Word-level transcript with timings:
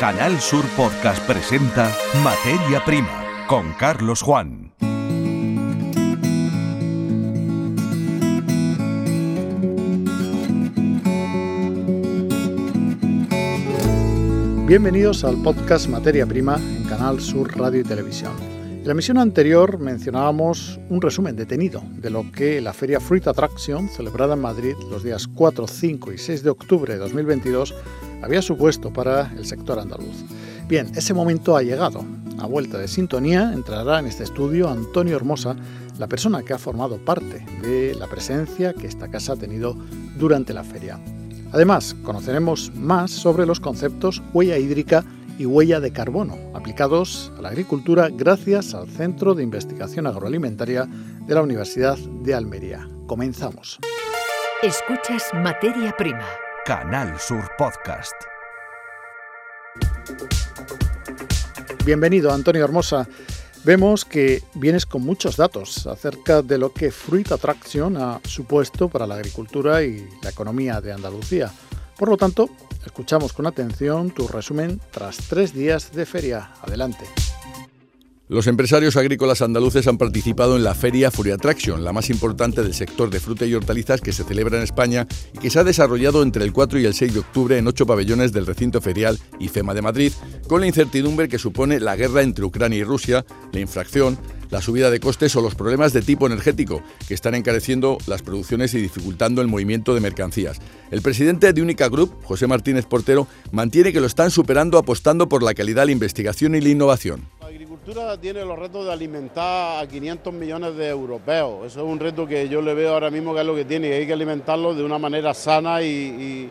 Canal 0.00 0.40
Sur 0.40 0.64
Podcast 0.78 1.22
presenta 1.26 1.94
Materia 2.24 2.82
Prima 2.86 3.46
con 3.46 3.74
Carlos 3.74 4.22
Juan. 4.22 4.72
Bienvenidos 14.66 15.22
al 15.24 15.36
podcast 15.42 15.86
Materia 15.90 16.24
Prima 16.24 16.56
en 16.56 16.84
Canal 16.84 17.20
Sur 17.20 17.54
Radio 17.58 17.82
y 17.82 17.84
Televisión. 17.84 18.32
En 18.80 18.86
la 18.86 18.92
emisión 18.92 19.18
anterior 19.18 19.78
mencionábamos 19.78 20.80
un 20.88 21.02
resumen 21.02 21.36
detenido 21.36 21.82
de 21.98 22.08
lo 22.08 22.32
que 22.32 22.62
la 22.62 22.72
Feria 22.72 23.00
Fruit 23.00 23.26
Attraction, 23.26 23.90
celebrada 23.90 24.32
en 24.32 24.40
Madrid 24.40 24.76
los 24.90 25.04
días 25.04 25.28
4, 25.28 25.68
5 25.68 26.12
y 26.14 26.16
6 26.16 26.42
de 26.42 26.48
octubre 26.48 26.94
de 26.94 26.98
2022, 27.00 27.74
había 28.22 28.42
supuesto 28.42 28.92
para 28.92 29.32
el 29.36 29.46
sector 29.46 29.78
andaluz. 29.78 30.24
Bien, 30.68 30.90
ese 30.94 31.14
momento 31.14 31.56
ha 31.56 31.62
llegado. 31.62 32.04
A 32.38 32.46
vuelta 32.46 32.78
de 32.78 32.88
sintonía 32.88 33.52
entrará 33.52 33.98
en 33.98 34.06
este 34.06 34.24
estudio 34.24 34.68
Antonio 34.70 35.16
Hermosa, 35.16 35.56
la 35.98 36.06
persona 36.06 36.42
que 36.42 36.54
ha 36.54 36.58
formado 36.58 36.96
parte 36.98 37.44
de 37.62 37.94
la 37.94 38.06
presencia 38.06 38.72
que 38.72 38.86
esta 38.86 39.08
casa 39.08 39.34
ha 39.34 39.36
tenido 39.36 39.76
durante 40.16 40.54
la 40.54 40.64
feria. 40.64 40.98
Además, 41.52 41.94
conoceremos 42.02 42.72
más 42.74 43.10
sobre 43.10 43.44
los 43.44 43.60
conceptos 43.60 44.22
huella 44.32 44.56
hídrica 44.56 45.04
y 45.38 45.46
huella 45.46 45.80
de 45.80 45.92
carbono 45.92 46.36
aplicados 46.54 47.32
a 47.38 47.42
la 47.42 47.48
agricultura 47.48 48.08
gracias 48.10 48.74
al 48.74 48.88
Centro 48.88 49.34
de 49.34 49.42
Investigación 49.42 50.06
Agroalimentaria 50.06 50.86
de 51.26 51.34
la 51.34 51.42
Universidad 51.42 51.96
de 51.96 52.34
Almería. 52.34 52.88
Comenzamos. 53.06 53.78
Escuchas 54.62 55.24
Materia 55.34 55.94
Prima. 55.96 56.26
Canal 56.64 57.18
Sur 57.18 57.50
Podcast. 57.56 58.14
Bienvenido, 61.84 62.32
Antonio 62.32 62.62
Hermosa. 62.62 63.08
Vemos 63.64 64.04
que 64.04 64.42
vienes 64.54 64.86
con 64.86 65.02
muchos 65.02 65.36
datos 65.36 65.86
acerca 65.86 66.42
de 66.42 66.58
lo 66.58 66.72
que 66.72 66.90
Fruit 66.90 67.32
Attraction 67.32 67.96
ha 67.96 68.20
supuesto 68.24 68.88
para 68.88 69.06
la 69.06 69.14
agricultura 69.14 69.82
y 69.82 70.06
la 70.22 70.30
economía 70.30 70.80
de 70.80 70.92
Andalucía. 70.92 71.50
Por 71.98 72.08
lo 72.08 72.16
tanto, 72.16 72.50
escuchamos 72.84 73.32
con 73.32 73.46
atención 73.46 74.10
tu 74.10 74.28
resumen 74.28 74.80
tras 74.90 75.16
tres 75.28 75.54
días 75.54 75.92
de 75.92 76.06
feria. 76.06 76.52
Adelante. 76.62 77.06
Los 78.30 78.46
empresarios 78.46 78.96
agrícolas 78.96 79.42
andaluces 79.42 79.88
han 79.88 79.98
participado 79.98 80.54
en 80.54 80.62
la 80.62 80.76
Feria 80.76 81.10
Fruit 81.10 81.34
Attraction, 81.34 81.82
la 81.82 81.92
más 81.92 82.10
importante 82.10 82.62
del 82.62 82.74
sector 82.74 83.10
de 83.10 83.18
fruta 83.18 83.44
y 83.44 83.54
hortalizas 83.54 84.00
que 84.00 84.12
se 84.12 84.22
celebra 84.22 84.56
en 84.56 84.62
España 84.62 85.08
y 85.34 85.38
que 85.38 85.50
se 85.50 85.58
ha 85.58 85.64
desarrollado 85.64 86.22
entre 86.22 86.44
el 86.44 86.52
4 86.52 86.78
y 86.78 86.84
el 86.84 86.94
6 86.94 87.12
de 87.12 87.18
octubre 87.18 87.58
en 87.58 87.66
ocho 87.66 87.86
pabellones 87.86 88.30
del 88.30 88.46
recinto 88.46 88.80
ferial 88.80 89.18
IFEMA 89.40 89.74
de 89.74 89.82
Madrid, 89.82 90.12
con 90.46 90.60
la 90.60 90.68
incertidumbre 90.68 91.28
que 91.28 91.40
supone 91.40 91.80
la 91.80 91.96
guerra 91.96 92.22
entre 92.22 92.44
Ucrania 92.44 92.78
y 92.78 92.84
Rusia, 92.84 93.26
la 93.50 93.58
infracción, 93.58 94.16
la 94.50 94.62
subida 94.62 94.92
de 94.92 95.00
costes 95.00 95.34
o 95.34 95.42
los 95.42 95.56
problemas 95.56 95.92
de 95.92 96.02
tipo 96.02 96.28
energético, 96.28 96.84
que 97.08 97.14
están 97.14 97.34
encareciendo 97.34 97.98
las 98.06 98.22
producciones 98.22 98.72
y 98.74 98.80
dificultando 98.80 99.42
el 99.42 99.48
movimiento 99.48 99.92
de 99.92 100.02
mercancías. 100.02 100.60
El 100.92 101.02
presidente 101.02 101.52
de 101.52 101.62
Única 101.62 101.88
Group, 101.88 102.14
José 102.22 102.46
Martínez 102.46 102.86
Portero, 102.86 103.26
mantiene 103.50 103.92
que 103.92 104.00
lo 104.00 104.06
están 104.06 104.30
superando 104.30 104.78
apostando 104.78 105.28
por 105.28 105.42
la 105.42 105.52
calidad, 105.52 105.86
la 105.86 105.90
investigación 105.90 106.54
y 106.54 106.60
la 106.60 106.68
innovación 106.68 107.39
agricultura 107.80 108.18
tiene 108.18 108.44
los 108.44 108.58
retos 108.58 108.84
de 108.84 108.92
alimentar 108.92 109.82
a 109.82 109.88
500 109.88 110.34
millones 110.34 110.76
de 110.76 110.88
europeos. 110.88 111.66
Eso 111.66 111.80
es 111.80 111.86
un 111.86 111.98
reto 111.98 112.26
que 112.26 112.46
yo 112.46 112.60
le 112.60 112.74
veo 112.74 112.92
ahora 112.92 113.10
mismo 113.10 113.32
que 113.32 113.40
es 113.40 113.46
lo 113.46 113.54
que 113.54 113.64
tiene 113.64 113.88
y 113.88 113.92
hay 113.92 114.06
que 114.06 114.12
alimentarlo 114.12 114.74
de 114.74 114.84
una 114.84 114.98
manera 114.98 115.32
sana 115.32 115.80
y, 115.80 116.50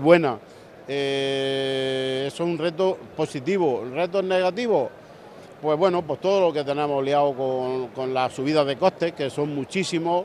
buena. 0.00 0.38
Eh, 0.86 2.26
eso 2.28 2.44
es 2.44 2.48
un 2.48 2.58
reto 2.58 2.96
positivo. 3.16 3.84
¿Retos 3.92 4.22
negativos? 4.22 4.88
Pues 5.60 5.76
bueno, 5.76 6.02
pues 6.02 6.20
todo 6.20 6.40
lo 6.40 6.52
que 6.52 6.62
tenemos 6.62 7.02
liado 7.04 7.34
con, 7.34 7.88
con 7.88 8.14
las 8.14 8.32
subidas 8.32 8.64
de 8.64 8.76
costes, 8.76 9.14
que 9.14 9.30
son 9.30 9.52
muchísimos, 9.52 10.24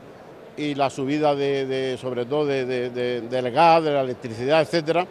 y 0.56 0.76
la 0.76 0.88
subida 0.88 1.34
de, 1.34 1.98
sobre 2.00 2.26
todo 2.26 2.46
del 2.46 3.50
gas, 3.50 3.82
de 3.82 3.90
la 3.90 4.02
electricidad, 4.02 4.62
etcétera 4.62 5.04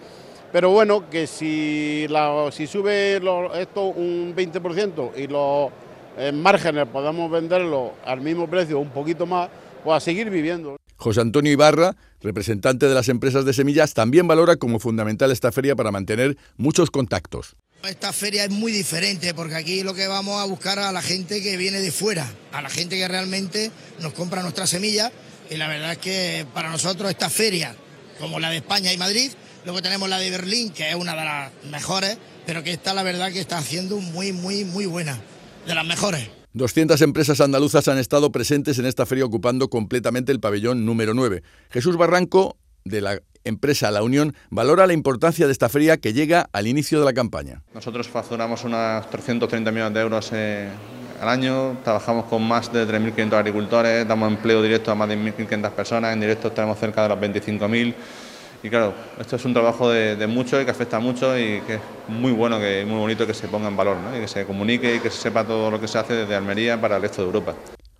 pero 0.52 0.70
bueno, 0.70 1.10
que 1.10 1.28
si, 1.28 2.08
si 2.52 2.68
sube 2.68 3.18
esto 3.60 3.84
un 3.84 4.36
20% 4.36 5.12
y 5.18 5.28
los 5.28 5.72
eh, 6.18 6.32
márgenes 6.32 6.88
podemos 6.88 7.30
venderlo 7.30 7.94
al 8.06 8.22
mismo 8.22 8.50
precio, 8.50 8.80
un 8.80 8.90
poquito 8.90 9.26
más, 9.26 9.50
pues 9.84 9.98
a 9.98 10.00
seguir 10.00 10.30
viviendo. 10.30 10.78
José 10.96 11.22
Antonio 11.22 11.52
Ibarra, 11.52 11.96
representante 12.22 12.88
de 12.88 12.96
las 12.96 13.08
empresas 13.10 13.46
de 13.46 13.54
semillas, 13.54 13.94
también 13.94 14.28
valora 14.28 14.56
como 14.56 14.80
fundamental 14.80 15.32
esta 15.32 15.52
feria 15.52 15.76
para 15.76 15.92
mantener 15.92 16.38
muchos 16.58 16.90
contactos. 16.90 17.56
Esta 17.84 18.12
feria 18.12 18.44
es 18.44 18.50
muy 18.50 18.72
diferente 18.72 19.34
porque 19.36 19.56
aquí 19.56 19.84
lo 19.84 19.94
que 19.94 20.08
vamos 20.08 20.42
a 20.42 20.46
buscar 20.46 20.80
a 20.80 20.92
la 20.92 21.04
gente 21.04 21.44
que 21.44 21.58
viene 21.58 21.80
de 21.80 21.92
fuera, 21.92 22.28
a 22.52 22.62
la 22.64 22.70
gente 22.70 22.98
que 22.98 23.08
realmente 23.08 23.72
nos 24.02 24.14
compra 24.14 24.42
nuestras 24.42 24.72
semillas 24.72 25.12
y 25.52 25.58
la 25.58 25.68
verdad 25.68 25.92
es 25.92 25.98
que 26.00 26.46
para 26.54 26.72
nosotros 26.72 27.12
esta 27.12 27.30
feria, 27.30 27.76
como 28.20 28.40
la 28.40 28.50
de 28.50 28.58
España 28.58 28.92
y 28.92 28.98
Madrid, 28.98 29.32
Luego 29.66 29.82
tenemos 29.82 30.08
la 30.10 30.20
de 30.20 30.30
Berlín, 30.30 30.72
que 30.72 30.90
es 30.90 30.96
una 30.96 31.16
de 31.16 31.26
las 31.26 31.52
mejores, 31.72 32.18
pero 32.46 32.64
que 32.64 32.72
está 32.72 32.94
la 32.94 33.04
verdad 33.04 33.32
que 33.32 33.40
está 33.40 33.58
haciendo 33.58 33.98
muy, 33.98 34.32
muy, 34.32 34.64
muy 34.64 34.86
buena, 34.86 35.20
de 35.66 35.76
las 35.76 35.86
mejores. 35.86 36.30
200 36.54 37.02
empresas 37.02 37.40
andaluzas 37.42 37.88
han 37.88 37.98
estado 37.98 38.32
presentes 38.32 38.80
en 38.80 38.86
esta 38.86 39.06
feria 39.06 39.26
ocupando 39.26 39.70
completamente 39.70 40.32
el 40.32 40.40
pabellón 40.40 40.86
número 40.86 41.14
9. 41.14 41.44
Jesús 41.70 41.98
Barranco, 41.98 42.58
de 42.84 43.02
la 43.02 43.20
empresa 43.44 43.92
La 43.92 44.04
Unión, 44.04 44.34
valora 44.50 44.88
la 44.88 44.94
importancia 44.94 45.46
de 45.46 45.52
esta 45.52 45.70
feria 45.70 45.98
que 45.98 46.14
llega 46.14 46.50
al 46.52 46.68
inicio 46.68 47.00
de 47.00 47.06
la 47.06 47.14
campaña. 47.14 47.62
Nosotros 47.74 48.08
facturamos 48.08 48.64
unos 48.64 49.10
330 49.10 49.72
millones 49.72 49.94
de 49.94 50.02
euros 50.02 50.30
eh, 50.34 50.70
al 51.22 51.30
año, 51.30 51.78
trabajamos 51.84 52.26
con 52.26 52.44
más 52.44 52.72
de 52.72 52.88
3.500 52.88 53.34
agricultores, 53.34 54.08
damos 54.08 54.32
empleo 54.32 54.62
directo 54.62 54.92
a 54.92 54.96
más 54.96 55.10
de 55.10 55.18
1.500 55.18 55.72
personas, 55.72 56.14
en 56.14 56.20
directo 56.20 56.52
tenemos 56.52 56.78
cerca 56.80 57.04
de 57.04 57.10
los 57.10 57.20
25.000 57.20 57.94
y 58.64 58.70
claro, 58.70 58.94
esto 59.20 59.36
es 59.36 59.46
un 59.46 59.54
trabajo 59.54 59.90
de, 59.90 60.28
mucho 60.28 60.60
y 60.60 60.66
que 60.66 60.72
afecta 60.72 61.00
mucho 61.00 61.38
y 61.38 61.62
que 61.62 61.76
es 61.76 61.82
muy 62.08 62.32
bueno, 62.32 62.60
que 62.60 62.86
muy 62.86 62.98
bonito 62.98 63.28
que 63.28 63.34
se 63.34 63.48
ponga 63.48 63.68
en 63.68 63.78
valor 63.78 63.98
y 64.16 64.22
que 64.22 64.28
se 64.28 64.46
comunique 64.46 64.96
y 64.96 65.00
que 65.00 65.10
se 65.10 65.22
sepa 65.22 65.46
todo 65.46 65.70
lo 65.70 65.80
que 65.80 65.88
se 65.88 65.98
hace 65.98 66.14
desde 66.14 66.36
Almería 66.36 66.80
para 66.80 66.96
el 66.96 67.02
resto 67.02 67.22
de 67.22 67.28
Europa. 67.28 67.56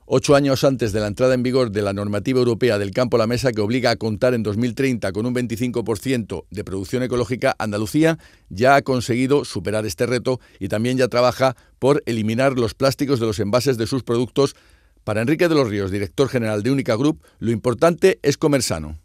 Ocho 0.10 0.36
años 0.36 0.64
antes 0.64 0.94
de 0.94 1.02
la 1.02 1.08
entrada 1.08 1.34
en 1.34 1.44
vigor 1.44 1.70
de 1.70 1.82
la 1.82 1.92
normativa 1.92 2.40
europea 2.40 2.80
del 2.80 2.92
campo 2.92 3.18
a 3.18 3.20
la 3.20 3.28
mesa 3.28 3.52
que 3.52 3.60
obliga 3.60 3.92
a 3.92 3.98
contar 3.98 4.34
en 4.34 4.42
2030 4.42 5.12
con 5.12 5.26
un 5.26 5.36
25% 5.36 6.46
de 6.50 6.64
producción 6.64 7.04
ecológica, 7.04 7.56
Andalucía 7.60 8.18
ya 8.50 8.76
ha 8.76 8.82
conseguido 8.84 9.44
superar 9.44 9.86
este 9.86 10.06
reto 10.06 10.40
y 10.60 10.70
también 10.70 10.98
ya 10.98 11.10
trabaja 11.10 11.58
por 11.78 12.04
eliminar 12.06 12.54
los 12.54 12.74
plásticos 12.74 13.20
de 13.20 13.26
los 13.26 13.40
envases 13.40 13.78
de 13.78 13.86
sus 13.86 14.04
productos. 14.04 14.56
Para 15.04 15.22
Enrique 15.22 15.50
de 15.50 15.56
los 15.56 15.70
Ríos, 15.70 15.92
director 15.92 16.30
general 16.30 16.64
de 16.64 16.72
Única 16.72 16.96
Group, 16.96 17.22
lo 17.40 17.52
importante 17.52 18.20
es 18.24 18.38
comer 18.38 18.64
sano 18.64 18.98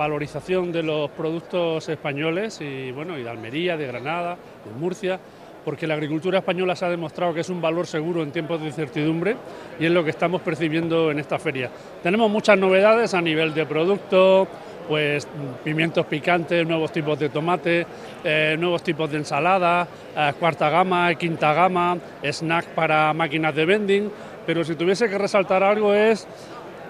valorización 0.00 0.72
de 0.72 0.82
los 0.82 1.10
productos 1.10 1.86
españoles 1.90 2.58
y 2.62 2.90
bueno, 2.90 3.18
y 3.18 3.22
de 3.22 3.28
Almería, 3.28 3.76
de 3.76 3.86
Granada, 3.86 4.34
de 4.64 4.80
Murcia, 4.80 5.20
porque 5.62 5.86
la 5.86 5.92
agricultura 5.92 6.38
española 6.38 6.74
se 6.74 6.86
ha 6.86 6.88
demostrado 6.88 7.34
que 7.34 7.40
es 7.40 7.50
un 7.50 7.60
valor 7.60 7.86
seguro 7.86 8.22
en 8.22 8.32
tiempos 8.32 8.62
de 8.62 8.68
incertidumbre 8.68 9.36
y 9.78 9.84
es 9.84 9.90
lo 9.90 10.02
que 10.02 10.08
estamos 10.08 10.40
percibiendo 10.40 11.10
en 11.10 11.18
esta 11.18 11.38
feria. 11.38 11.70
Tenemos 12.02 12.30
muchas 12.30 12.56
novedades 12.56 13.12
a 13.12 13.20
nivel 13.20 13.52
de 13.52 13.66
productos, 13.66 14.48
pues 14.88 15.28
pimientos 15.62 16.06
picantes, 16.06 16.66
nuevos 16.66 16.90
tipos 16.92 17.18
de 17.18 17.28
tomate, 17.28 17.86
eh, 18.24 18.56
nuevos 18.58 18.82
tipos 18.82 19.10
de 19.10 19.18
ensalada, 19.18 19.86
eh, 20.16 20.32
cuarta 20.40 20.70
gama, 20.70 21.14
quinta 21.14 21.52
gama, 21.52 21.98
snack 22.22 22.68
para 22.68 23.12
máquinas 23.12 23.54
de 23.54 23.66
vending, 23.66 24.10
pero 24.46 24.64
si 24.64 24.76
tuviese 24.76 25.10
que 25.10 25.18
resaltar 25.18 25.62
algo 25.62 25.92
es 25.92 26.26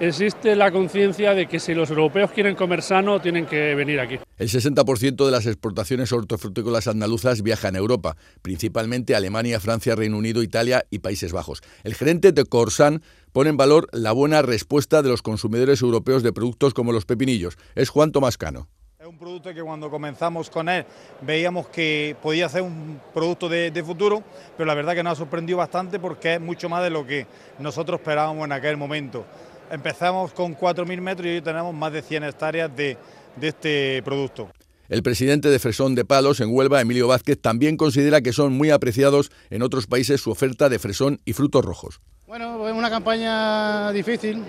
existe 0.01 0.57
la 0.57 0.73
conciencia 0.73 1.35
de 1.35 1.47
que 1.47 1.61
si 1.61 1.75
los 1.75 1.91
europeos 1.91 2.31
quieren 2.33 2.57
comer 2.57 2.83
sano, 2.83 3.21
tienen 3.21 3.47
que 3.47 3.75
venir 3.75 4.01
aquí. 4.01 4.19
El 4.39 4.49
60% 4.49 5.25
de 5.25 5.31
las 5.31 5.47
exportaciones 5.47 6.11
hortofrutícolas 6.13 6.89
andaluzas 6.89 7.43
viajan 7.43 7.77
a 7.77 7.79
Europa, 7.79 8.17
principalmente 8.43 9.15
a 9.15 9.19
Alemania, 9.19 9.61
Francia, 9.61 9.95
Reino 9.95 10.17
Unido, 10.17 10.43
Italia 10.43 10.85
y 10.91 11.01
Países 11.01 11.33
Bajos. 11.33 11.61
El 11.85 11.95
gerente 11.95 12.33
de 12.33 12.45
Corsan 12.45 13.03
pone 13.33 13.51
en 13.51 13.57
valor 13.57 13.87
la 13.93 14.13
buena 14.13 14.43
respuesta 14.43 15.03
de 15.03 15.11
los 15.11 15.23
consumidores 15.23 15.83
europeos 15.83 16.23
de 16.23 16.33
productos 16.33 16.75
como 16.75 16.93
los 16.93 17.05
pepinillos. 17.05 17.57
Es 17.75 17.91
Juan 17.91 18.11
Tomascano. 18.11 18.69
Es 18.99 19.07
un 19.07 19.17
producto 19.17 19.55
que 19.55 19.63
cuando 19.63 19.89
comenzamos 19.89 20.51
con 20.51 20.69
él 20.69 20.85
veíamos 21.23 21.69
que 21.69 22.15
podía 22.23 22.51
ser 22.51 22.61
un 22.61 23.01
producto 23.15 23.49
de, 23.49 23.71
de, 23.71 23.83
futuro, 23.83 24.23
pero 24.59 24.67
la 24.67 24.75
verdad 24.75 24.95
que 24.95 25.03
nos 25.03 25.15
ha 25.15 25.17
sorprendido 25.17 25.57
bastante 25.57 25.99
porque 25.99 26.35
es 26.35 26.41
mucho 26.41 26.69
más 26.69 26.83
de 26.83 26.91
lo 26.91 27.07
que 27.07 27.27
nosotros 27.59 27.99
esperábamos 27.99 28.45
en 28.45 28.53
aquel 28.53 28.77
momento. 28.77 29.25
Empezamos 29.71 30.33
con 30.33 30.57
4.000 30.57 31.01
metros 31.01 31.27
y 31.27 31.31
hoy 31.31 31.41
tenemos 31.43 31.73
más 31.73 31.93
de 31.93 32.03
100 32.03 32.25
hectáreas 32.25 32.75
de, 32.75 32.99
este 33.41 34.03
producto. 34.03 34.51
El 34.89 35.05
presidente 35.05 35.49
de 35.49 35.61
Fresón 35.61 35.95
de 35.95 36.05
Palos 36.05 36.41
en 36.41 36.53
Huelva, 36.53 36.81
Emilio 36.81 37.07
Vázquez, 37.07 37.41
también 37.41 37.77
considera 37.77 38.21
que 38.21 38.33
son 38.33 38.53
muy 38.53 38.71
apreciados 38.71 39.31
en 39.49 39.63
otros 39.63 39.87
países 39.87 40.21
su 40.21 40.33
oferta 40.33 40.69
de 40.69 40.81
fresón 40.81 41.21
y 41.25 41.35
frutos 41.35 41.65
rojos. 41.65 42.01
Bueno, 42.27 42.69
es 42.69 42.75
una 42.75 42.91
campaña 42.91 43.93
difícil, 43.93 44.43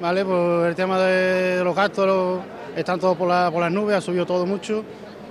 ¿vale? 0.00 0.24
Por 0.24 0.66
el 0.66 0.74
tema 0.74 0.98
de 0.98 1.62
los 1.62 1.76
gastos 1.76 2.42
están 2.76 2.98
todos 2.98 3.16
por, 3.16 3.28
las 3.28 3.72
nubes, 3.72 3.96
ha 3.96 4.00
subido 4.00 4.26
todo 4.26 4.44
mucho 4.44 4.84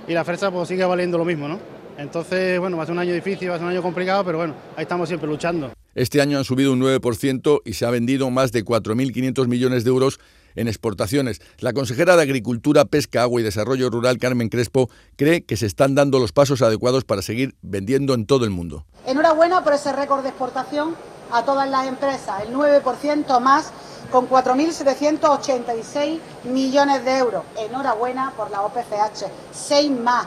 y 0.08 0.14
la 0.14 0.24
fresa 0.24 0.50
pues 0.50 0.68
sigue 0.68 0.86
valiendo 0.86 1.18
lo 1.18 1.26
mismo, 1.26 1.46
¿no? 1.46 1.60
Entonces, 1.98 2.58
bueno, 2.58 2.78
va 2.78 2.84
a 2.84 2.86
ser 2.86 2.94
un 2.94 3.00
año 3.00 3.12
difícil, 3.12 3.50
va 3.50 3.56
a 3.56 3.58
ser 3.58 3.66
un 3.66 3.72
año 3.72 3.82
complicado, 3.82 4.24
pero 4.24 4.38
bueno, 4.38 4.54
ahí 4.74 4.82
estamos 4.82 5.06
siempre 5.06 5.28
luchando. 5.28 5.70
Este 5.94 6.20
año 6.20 6.38
han 6.38 6.44
subido 6.44 6.72
un 6.72 6.80
9% 6.80 7.62
y 7.64 7.74
se 7.74 7.86
ha 7.86 7.90
vendido 7.90 8.30
más 8.30 8.50
de 8.50 8.64
4.500 8.64 9.46
millones 9.46 9.84
de 9.84 9.90
euros 9.90 10.18
en 10.56 10.68
exportaciones. 10.68 11.40
La 11.58 11.72
consejera 11.72 12.16
de 12.16 12.22
Agricultura, 12.22 12.84
Pesca, 12.84 13.22
Agua 13.22 13.40
y 13.40 13.44
Desarrollo 13.44 13.90
Rural, 13.90 14.18
Carmen 14.18 14.48
Crespo, 14.48 14.88
cree 15.16 15.44
que 15.44 15.56
se 15.56 15.66
están 15.66 15.94
dando 15.94 16.18
los 16.18 16.32
pasos 16.32 16.62
adecuados 16.62 17.04
para 17.04 17.22
seguir 17.22 17.54
vendiendo 17.62 18.14
en 18.14 18.26
todo 18.26 18.44
el 18.44 18.50
mundo. 18.50 18.84
Enhorabuena 19.06 19.62
por 19.62 19.72
ese 19.74 19.92
récord 19.92 20.22
de 20.22 20.30
exportación 20.30 20.96
a 21.32 21.44
todas 21.44 21.68
las 21.68 21.86
empresas, 21.86 22.42
el 22.46 22.54
9% 22.54 23.40
más 23.40 23.72
con 24.10 24.28
4.786 24.28 26.18
millones 26.44 27.04
de 27.04 27.18
euros. 27.18 27.44
Enhorabuena 27.56 28.32
por 28.36 28.50
la 28.50 28.62
OPCH, 28.62 29.26
6 29.52 29.90
más, 29.92 30.26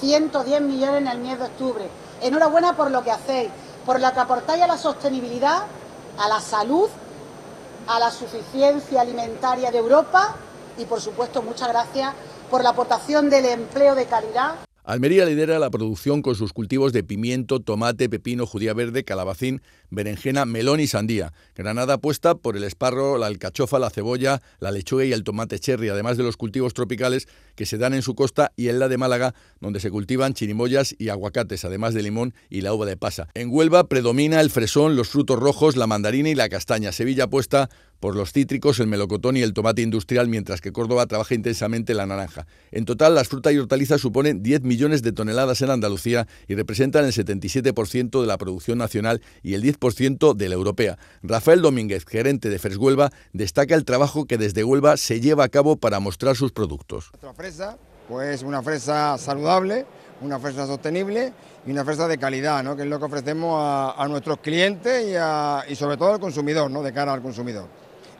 110 0.00 0.60
millones 0.62 1.02
en 1.02 1.08
el 1.08 1.18
mes 1.18 1.38
de 1.38 1.44
octubre. 1.44 1.84
Enhorabuena 2.20 2.76
por 2.76 2.90
lo 2.90 3.02
que 3.02 3.10
hacéis, 3.10 3.50
por 3.84 4.00
lo 4.00 4.12
que 4.12 4.20
aportáis 4.20 4.62
a 4.62 4.66
la 4.66 4.78
sostenibilidad, 4.78 5.62
a 6.18 6.28
la 6.28 6.40
salud, 6.40 6.88
a 7.86 7.98
la 7.98 8.10
suficiencia 8.10 9.00
alimentaria 9.00 9.70
de 9.70 9.78
Europa 9.78 10.34
y, 10.78 10.84
por 10.84 11.00
supuesto, 11.00 11.42
muchas 11.42 11.68
gracias 11.68 12.14
por 12.50 12.62
la 12.62 12.70
aportación 12.70 13.28
del 13.30 13.46
empleo 13.46 13.94
de 13.94 14.06
calidad. 14.06 14.54
Almería 14.84 15.24
lidera 15.24 15.60
la 15.60 15.70
producción 15.70 16.22
con 16.22 16.34
sus 16.34 16.52
cultivos 16.52 16.92
de 16.92 17.04
pimiento, 17.04 17.60
tomate, 17.60 18.08
pepino, 18.08 18.46
judía 18.46 18.74
verde, 18.74 19.04
calabacín, 19.04 19.62
berenjena, 19.90 20.44
melón 20.44 20.80
y 20.80 20.88
sandía. 20.88 21.32
Granada 21.54 21.94
apuesta 21.94 22.34
por 22.34 22.56
el 22.56 22.64
esparro, 22.64 23.16
la 23.16 23.26
alcachofa, 23.26 23.78
la 23.78 23.90
cebolla, 23.90 24.42
la 24.58 24.72
lechuga 24.72 25.04
y 25.04 25.12
el 25.12 25.22
tomate 25.22 25.60
cherry, 25.60 25.88
además 25.88 26.16
de 26.16 26.24
los 26.24 26.36
cultivos 26.36 26.74
tropicales 26.74 27.28
que 27.54 27.64
se 27.64 27.78
dan 27.78 27.94
en 27.94 28.02
su 28.02 28.16
costa 28.16 28.50
y 28.56 28.70
en 28.70 28.80
la 28.80 28.88
de 28.88 28.98
Málaga, 28.98 29.34
donde 29.60 29.78
se 29.78 29.90
cultivan 29.90 30.34
chirimoyas 30.34 30.96
y 30.98 31.10
aguacates, 31.10 31.64
además 31.64 31.94
de 31.94 32.02
limón 32.02 32.34
y 32.50 32.62
la 32.62 32.74
uva 32.74 32.84
de 32.84 32.96
pasa. 32.96 33.28
En 33.34 33.50
Huelva 33.50 33.84
predomina 33.88 34.40
el 34.40 34.50
fresón, 34.50 34.96
los 34.96 35.10
frutos 35.10 35.38
rojos, 35.38 35.76
la 35.76 35.86
mandarina 35.86 36.28
y 36.28 36.34
la 36.34 36.48
castaña. 36.48 36.90
Sevilla 36.90 37.24
apuesta 37.24 37.70
por 38.02 38.16
los 38.16 38.32
cítricos, 38.32 38.80
el 38.80 38.88
melocotón 38.88 39.36
y 39.36 39.42
el 39.42 39.54
tomate 39.54 39.80
industrial, 39.80 40.26
mientras 40.26 40.60
que 40.60 40.72
Córdoba 40.72 41.06
trabaja 41.06 41.36
intensamente 41.36 41.94
la 41.94 42.04
naranja. 42.04 42.48
En 42.72 42.84
total, 42.84 43.14
las 43.14 43.28
frutas 43.28 43.52
y 43.52 43.58
hortalizas 43.58 44.00
suponen 44.00 44.42
10 44.42 44.62
millones 44.62 45.02
de 45.02 45.12
toneladas 45.12 45.62
en 45.62 45.70
Andalucía 45.70 46.26
y 46.48 46.56
representan 46.56 47.04
el 47.04 47.12
77% 47.12 48.20
de 48.20 48.26
la 48.26 48.38
producción 48.38 48.78
nacional 48.78 49.22
y 49.44 49.54
el 49.54 49.62
10% 49.62 50.34
de 50.34 50.48
la 50.48 50.54
europea. 50.56 50.98
Rafael 51.22 51.62
Domínguez, 51.62 52.04
gerente 52.04 52.48
de 52.48 52.76
Huelva, 52.76 53.12
destaca 53.32 53.76
el 53.76 53.84
trabajo 53.84 54.24
que 54.24 54.36
desde 54.36 54.64
Huelva 54.64 54.96
se 54.96 55.20
lleva 55.20 55.44
a 55.44 55.48
cabo 55.48 55.76
para 55.76 56.00
mostrar 56.00 56.34
sus 56.34 56.50
productos. 56.50 57.10
Nuestra 57.12 57.34
fresa, 57.34 57.78
pues 58.08 58.42
una 58.42 58.64
fresa 58.64 59.16
saludable, 59.16 59.86
una 60.22 60.40
fresa 60.40 60.66
sostenible 60.66 61.32
y 61.64 61.70
una 61.70 61.84
fresa 61.84 62.08
de 62.08 62.18
calidad, 62.18 62.64
¿no? 62.64 62.74
que 62.74 62.82
es 62.82 62.88
lo 62.88 62.98
que 62.98 63.04
ofrecemos 63.04 63.60
a, 63.60 64.04
nuestros 64.08 64.38
clientes 64.38 65.04
y, 65.04 65.72
y 65.72 65.76
sobre 65.76 65.96
todo 65.96 66.14
al 66.14 66.18
consumidor, 66.18 66.68
¿no? 66.68 66.82
de 66.82 66.92
cara 66.92 67.12
al 67.12 67.22
consumidor. 67.22 67.68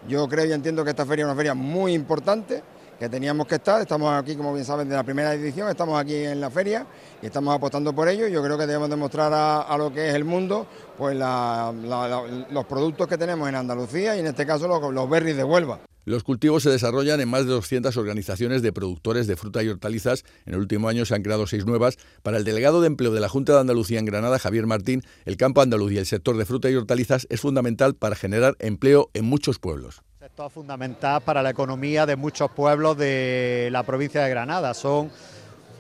Yo 0.09 0.29
creo 0.29 0.45
y 0.45 0.53
entiendo 0.53 0.85
que 0.85 0.91
esta 0.91 1.07
feria 1.07 1.23
es 1.23 1.27
una 1.27 1.37
feria 1.37 1.55
muy 1.55 1.95
importante, 1.95 2.63
que 2.99 3.09
teníamos 3.09 3.47
que 3.47 3.57
estar, 3.57 3.81
estamos 3.81 4.13
aquí, 4.13 4.37
como 4.37 4.53
bien 4.53 4.65
saben, 4.65 4.89
de 4.89 4.95
la 4.95 5.03
primera 5.03 5.35
edición, 5.35 5.69
estamos 5.69 6.01
aquí 6.01 6.25
en 6.25 6.41
la 6.41 6.51
feria 6.51 6.87
y 7.21 7.27
estamos 7.27 7.55
apostando 7.55 7.93
por 7.93 8.09
ello. 8.09 8.29
Yo 8.29 8.43
creo 8.43 8.57
que 8.57 8.67
debemos 8.67 8.91
demostrar 8.91 9.33
a, 9.35 9.77
lo 9.77 9.93
que 9.93 10.09
es 10.09 10.15
el 10.15 10.25
mundo 10.25 10.67
pues 10.97 11.17
los 11.17 12.65
productos 12.67 13.09
que 13.09 13.19
tenemos 13.19 13.49
en 13.49 13.57
Andalucía 13.57 14.17
y 14.17 14.21
en 14.21 14.27
este 14.27 14.47
caso 14.47 14.69
los 14.69 15.11
berries 15.11 15.37
de 15.37 15.45
Huelva. 15.45 15.81
Los 16.05 16.25
cultivos 16.25 16.65
se 16.65 16.71
desarrollan 16.71 17.21
en 17.21 17.29
más 17.29 17.47
de 17.47 17.53
200 17.53 17.97
organizaciones 17.97 18.61
de 18.61 18.73
productores 18.73 19.29
de 19.29 19.37
fruta 19.37 19.63
y 19.63 19.69
hortalizas. 19.69 20.25
En 20.47 20.55
el 20.55 20.61
último 20.61 20.89
año 20.89 21.05
se 21.05 21.15
han 21.15 21.23
creado 21.23 21.47
seis 21.47 21.65
nuevas. 21.65 21.97
Para 22.25 22.39
el 22.39 22.45
delegado 22.45 22.81
de 22.81 22.89
empleo 22.89 23.13
de 23.13 23.21
la 23.21 23.29
Junta 23.29 23.53
de 23.53 23.61
Andalucía 23.61 24.01
en 24.01 24.07
Granada, 24.07 24.41
Javier 24.41 24.67
Martín, 24.67 25.05
el 25.27 25.37
campo 25.37 25.61
andaluz 25.61 25.93
y 25.93 25.99
el 25.99 26.07
sector 26.07 26.37
de 26.37 26.45
fruta 26.45 26.69
y 26.69 26.75
hortalizas 26.75 27.29
es 27.31 27.41
fundamental 27.41 27.95
para 27.95 28.17
generar 28.17 28.57
empleo 28.59 29.11
en 29.15 29.27
muchos 29.27 29.61
pueblos. 29.61 30.03
Es 30.21 30.53
fundamental 30.53 31.21
para 31.21 31.41
la 31.41 31.51
economía 31.51 32.05
de 32.05 32.17
muchos 32.17 32.51
pueblos 32.51 32.99
de 32.99 33.69
la 33.71 33.85
provincia 33.85 34.25
de 34.25 34.31
Granada. 34.31 34.75
Son 34.75 35.09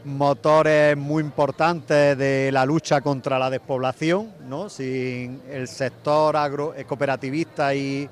motores 0.04 0.96
muy 0.96 1.24
importantes 1.24 2.16
de 2.16 2.52
la 2.52 2.64
lucha 2.64 3.00
contra 3.00 3.40
la 3.40 3.50
despoblación, 3.50 4.32
¿no? 4.48 4.68
Sin 4.68 5.42
el 5.50 5.66
sector 5.66 6.36
agro, 6.36 6.74
eh, 6.76 6.84
cooperativista 6.84 7.74
y 7.74 8.08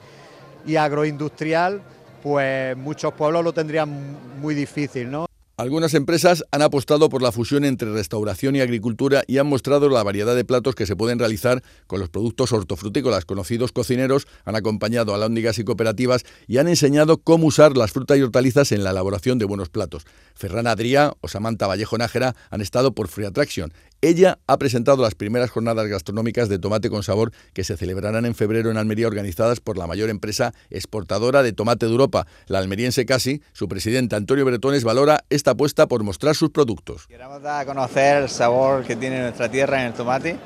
agroindustrial 0.77 1.81
pues 2.23 2.77
muchos 2.77 3.13
pueblos 3.15 3.45
lo 3.45 3.53
tendrían 3.53 4.17
muy 4.41 4.55
difícil, 4.55 5.11
¿no? 5.11 5.27
Algunas 5.61 5.93
empresas 5.93 6.43
han 6.53 6.63
apostado 6.63 7.11
por 7.11 7.21
la 7.21 7.33
fusión 7.33 7.67
entre 7.67 7.93
restauración 7.93 8.57
y 8.57 8.63
agricultura 8.63 9.25
y 9.27 9.37
han 9.37 9.47
mostrado 9.47 9.91
la 9.91 10.03
variedad 10.03 10.35
de 10.35 10.47
platos 10.47 10.75
que 10.75 10.87
se 10.87 10.97
pueden 10.97 11.19
realizar 11.19 11.63
con 11.87 12.01
los 12.01 12.09
productos 12.09 12.51
hortofrutícolas. 12.51 13.27
Conocidos 13.27 13.71
cocineros 13.71 14.27
han 14.47 14.57
acompañado 14.57 15.15
a 15.15 15.19
lóndigas 15.19 15.59
y 15.59 15.65
cooperativas 15.65 16.25
y 16.47 16.57
han 16.57 16.69
enseñado 16.69 17.19
cómo 17.19 17.47
usar 17.47 17.77
las 17.77 17.93
frutas 17.93 18.17
y 18.17 18.23
hortalizas 18.23 18.73
en 18.73 18.85
la 18.85 18.93
elaboración 18.93 19.39
de 19.39 19.45
buenos 19.45 19.69
platos. 19.69 20.07
Ferran 20.35 20.67
Adrià 20.67 21.13
o 21.21 21.29
Samantha 21.29 21.67
Vallejo 21.67 21.99
Nájera 21.99 22.35
han 22.49 22.63
estado 22.63 22.95
por 22.95 23.09
Free 23.09 23.27
Attraction. 23.27 23.71
Ella 24.02 24.38
ha 24.47 24.56
presentado 24.56 25.02
las 25.02 25.14
primeras 25.14 25.50
jornadas 25.50 25.87
gastronómicas 25.87 26.49
de 26.49 26.58
tomate 26.58 26.88
con 26.88 27.02
sabor 27.02 27.32
que 27.52 27.64
se 27.64 27.76
celebrarán 27.76 28.25
en 28.25 28.35
febrero 28.35 28.70
en 28.70 28.79
Almería 28.79 29.06
organizadas 29.06 29.61
por 29.61 29.76
la 29.76 29.87
mayor 29.87 30.08
empresa 30.08 30.55
exportadora 30.70 31.43
de 31.43 31.52
tomate 31.52 31.85
de 31.85 31.93
Europa, 31.93 32.26
la 32.47 32.61
almeriense 32.61 33.05
Casi. 33.05 33.43
Su 33.52 33.69
presidente 33.69 34.17
Antonio 34.17 34.47
Bretones 34.47 34.85
valora 34.85 35.25
esta 35.29 35.50
apuesta 35.50 35.87
por 35.87 36.02
mostrar 36.02 36.35
sus 36.35 36.49
productos. 36.49 37.08
Queremos 37.08 37.43
dar 37.43 37.61
a 37.61 37.67
conocer 37.67 38.23
el 38.23 38.31
sabor 38.31 38.85
que 38.85 38.97
tiene 38.97 39.20
nuestra 39.20 39.50
tierra 39.50 39.82
en 39.82 39.88
el 39.88 39.93
tomate 39.93 40.38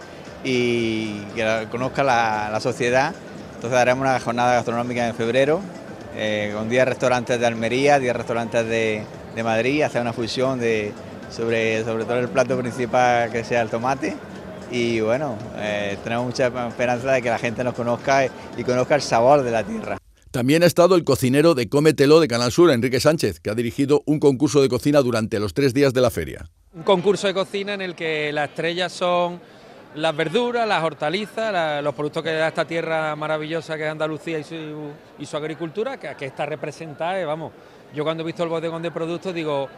y 0.43 1.21
que 1.37 1.69
conozca 1.71 2.03
la, 2.03 2.59
sociedad. 2.61 3.15
Entonces 3.55 3.79
haremos 3.79 4.03
una 4.03 4.19
jornada 4.19 4.55
gastronómica 4.55 5.07
en 5.07 5.15
febrero 5.15 5.61
eh, 6.17 6.51
con 6.57 6.69
10 6.69 6.87
restaurantes 6.87 7.39
de 7.39 7.47
Almería, 7.47 8.01
10 8.01 8.17
restaurantes 8.17 8.67
de, 8.67 9.05
de 9.33 9.43
Madrid, 9.45 9.83
hacer 9.83 10.03
una 10.03 10.13
fusión 10.13 10.59
de, 10.59 10.93
sobre, 11.35 11.85
sobre 11.85 12.05
todo 12.05 12.19
el 12.19 12.29
plato 12.29 12.59
principal 12.59 13.31
que 13.31 13.45
sea 13.45 13.63
el 13.63 13.69
tomate. 13.69 14.17
Y 14.71 15.01
bueno, 15.01 15.37
eh, 15.57 15.99
tenemos 16.03 16.27
mucha 16.27 16.47
esperanza 16.69 17.13
de 17.13 17.23
que 17.23 17.29
la 17.29 17.39
gente 17.39 17.63
nos 17.63 17.75
conozca 17.75 18.27
y 18.57 18.65
conozca 18.65 18.95
el 18.95 19.03
sabor 19.03 19.43
de 19.43 19.51
la 19.51 19.63
tierra. 19.63 19.99
También 20.31 20.65
ha 20.65 20.67
estado 20.67 20.97
el 20.97 21.05
cocinero 21.05 21.55
de 21.55 21.69
Cómetelo 21.69 22.19
de 22.19 22.27
Canal 22.27 22.51
Sur, 22.51 22.71
Enrique 22.71 22.99
Sánchez, 22.99 23.39
que 23.39 23.51
ha 23.51 23.55
dirigido 23.55 24.03
un 24.07 24.19
concurso 24.19 24.61
de 24.63 24.69
cocina 24.69 25.01
durante 25.01 25.39
los 25.39 25.55
tres 25.55 25.75
días 25.75 25.95
de 25.95 26.01
la 26.01 26.11
feria. 26.11 26.51
Un 26.73 26.83
concurso 26.83 27.29
de 27.29 27.35
cocina 27.35 27.75
en 27.75 27.83
el 27.83 27.95
que 27.95 28.33
las 28.33 28.49
estrellas 28.49 28.93
son 28.93 29.41
las 29.95 30.17
verduras, 30.17 30.67
las 30.67 30.83
hortalizas, 30.83 31.85
los 31.85 31.95
productos 31.95 32.25
que 32.25 32.33
da 32.33 32.49
esta 32.49 32.65
tierra 32.65 33.15
maravillosa 33.15 33.77
que 33.77 33.85
es 33.85 33.91
Andalucía 33.91 34.41
y 34.41 34.45
su, 34.45 34.57
y 35.21 35.27
su 35.27 35.37
agricultura, 35.37 35.99
que, 36.01 36.17
que 36.17 36.27
está 36.27 36.47
representada. 36.47 37.25
Vamos, 37.25 37.53
yo 37.95 38.03
cuando 38.03 38.25
he 38.25 38.27
visto 38.27 38.43
el 38.43 38.49
bodegón 38.49 38.83
de 38.83 38.91
productos 38.91 39.33
digo, 39.33 39.69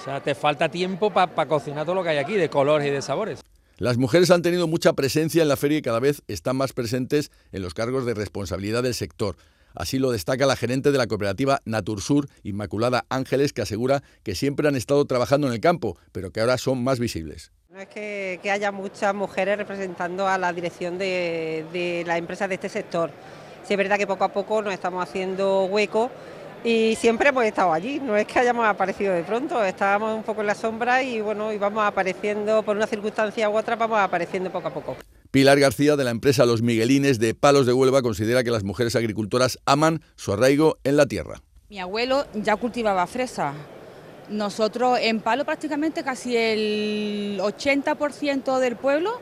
o 0.00 0.02
sea, 0.02 0.20
te 0.20 0.34
falta 0.34 0.70
tiempo 0.70 1.10
para 1.10 1.46
cocinar 1.46 1.84
todo 1.84 1.94
lo 1.94 2.02
que 2.02 2.08
hay 2.08 2.18
aquí, 2.18 2.34
de 2.34 2.48
colores 2.48 2.88
y 2.88 2.90
de 2.90 3.02
sabores. 3.02 3.40
Las 3.76 3.98
mujeres 3.98 4.30
han 4.30 4.40
tenido 4.40 4.66
mucha 4.66 4.94
presencia 4.94 5.42
en 5.42 5.48
la 5.48 5.56
feria 5.56 5.78
y 5.78 5.82
cada 5.82 6.00
vez 6.00 6.22
están 6.26 6.56
más 6.56 6.72
presentes 6.72 7.30
en 7.52 7.60
los 7.60 7.74
cargos 7.74 8.06
de 8.06 8.14
responsabilidad 8.14 8.82
del 8.82 8.94
sector. 8.94 9.36
Así 9.74 9.98
lo 9.98 10.10
destaca 10.10 10.46
la 10.46 10.56
gerente 10.56 10.90
de 10.90 10.98
la 10.98 11.06
cooperativa 11.06 11.60
Natursur, 11.66 12.28
Inmaculada 12.42 13.04
Ángeles, 13.10 13.52
que 13.52 13.60
asegura 13.62 14.02
que 14.22 14.34
siempre 14.34 14.66
han 14.66 14.74
estado 14.74 15.04
trabajando 15.04 15.46
en 15.48 15.52
el 15.52 15.60
campo, 15.60 15.98
pero 16.12 16.30
que 16.30 16.40
ahora 16.40 16.56
son 16.56 16.82
más 16.82 16.98
visibles. 16.98 17.52
No 17.68 17.78
es 17.78 17.88
que, 17.88 18.40
haya 18.50 18.72
muchas 18.72 19.14
mujeres 19.14 19.58
representando 19.58 20.26
a 20.26 20.38
la 20.38 20.52
dirección 20.52 20.96
de, 20.96 21.66
de 21.72 22.04
las 22.06 22.18
empresas 22.18 22.48
de 22.48 22.54
este 22.54 22.70
sector. 22.70 23.10
Sí 23.64 23.74
es 23.74 23.78
verdad 23.78 23.98
que 23.98 24.06
poco 24.06 24.24
a 24.24 24.32
poco 24.32 24.62
nos 24.62 24.72
estamos 24.72 25.02
haciendo 25.02 25.66
hueco 25.66 26.10
y 26.64 26.94
siempre 26.96 27.30
hemos 27.30 27.44
estado 27.44 27.72
allí, 27.72 28.00
no 28.00 28.16
es 28.16 28.26
que 28.26 28.38
hayamos 28.38 28.66
aparecido 28.66 29.14
de 29.14 29.22
pronto, 29.22 29.62
estábamos 29.64 30.16
un 30.16 30.22
poco 30.22 30.40
en 30.40 30.46
la 30.46 30.54
sombra 30.54 31.02
y 31.02 31.20
bueno, 31.20 31.52
íbamos 31.52 31.84
apareciendo 31.84 32.62
por 32.62 32.76
una 32.76 32.86
circunstancia 32.86 33.48
u 33.48 33.56
otra, 33.56 33.76
vamos 33.76 33.98
apareciendo 33.98 34.50
poco 34.50 34.68
a 34.68 34.74
poco. 34.74 34.96
Pilar 35.30 35.60
García, 35.60 35.94
de 35.94 36.04
la 36.04 36.10
empresa 36.10 36.44
Los 36.44 36.60
Miguelines 36.60 37.20
de 37.20 37.34
Palos 37.34 37.64
de 37.64 37.72
Huelva, 37.72 38.02
considera 38.02 38.42
que 38.42 38.50
las 38.50 38.64
mujeres 38.64 38.96
agricultoras 38.96 39.58
aman 39.64 40.02
su 40.16 40.32
arraigo 40.32 40.78
en 40.82 40.96
la 40.96 41.06
tierra. 41.06 41.40
Mi 41.68 41.78
abuelo 41.78 42.26
ya 42.34 42.56
cultivaba 42.56 43.06
fresa. 43.06 43.54
Nosotros 44.28 44.98
en 45.00 45.20
Palo 45.20 45.44
prácticamente 45.44 46.02
casi 46.02 46.36
el 46.36 47.38
80% 47.40 48.58
del 48.58 48.74
pueblo 48.74 49.20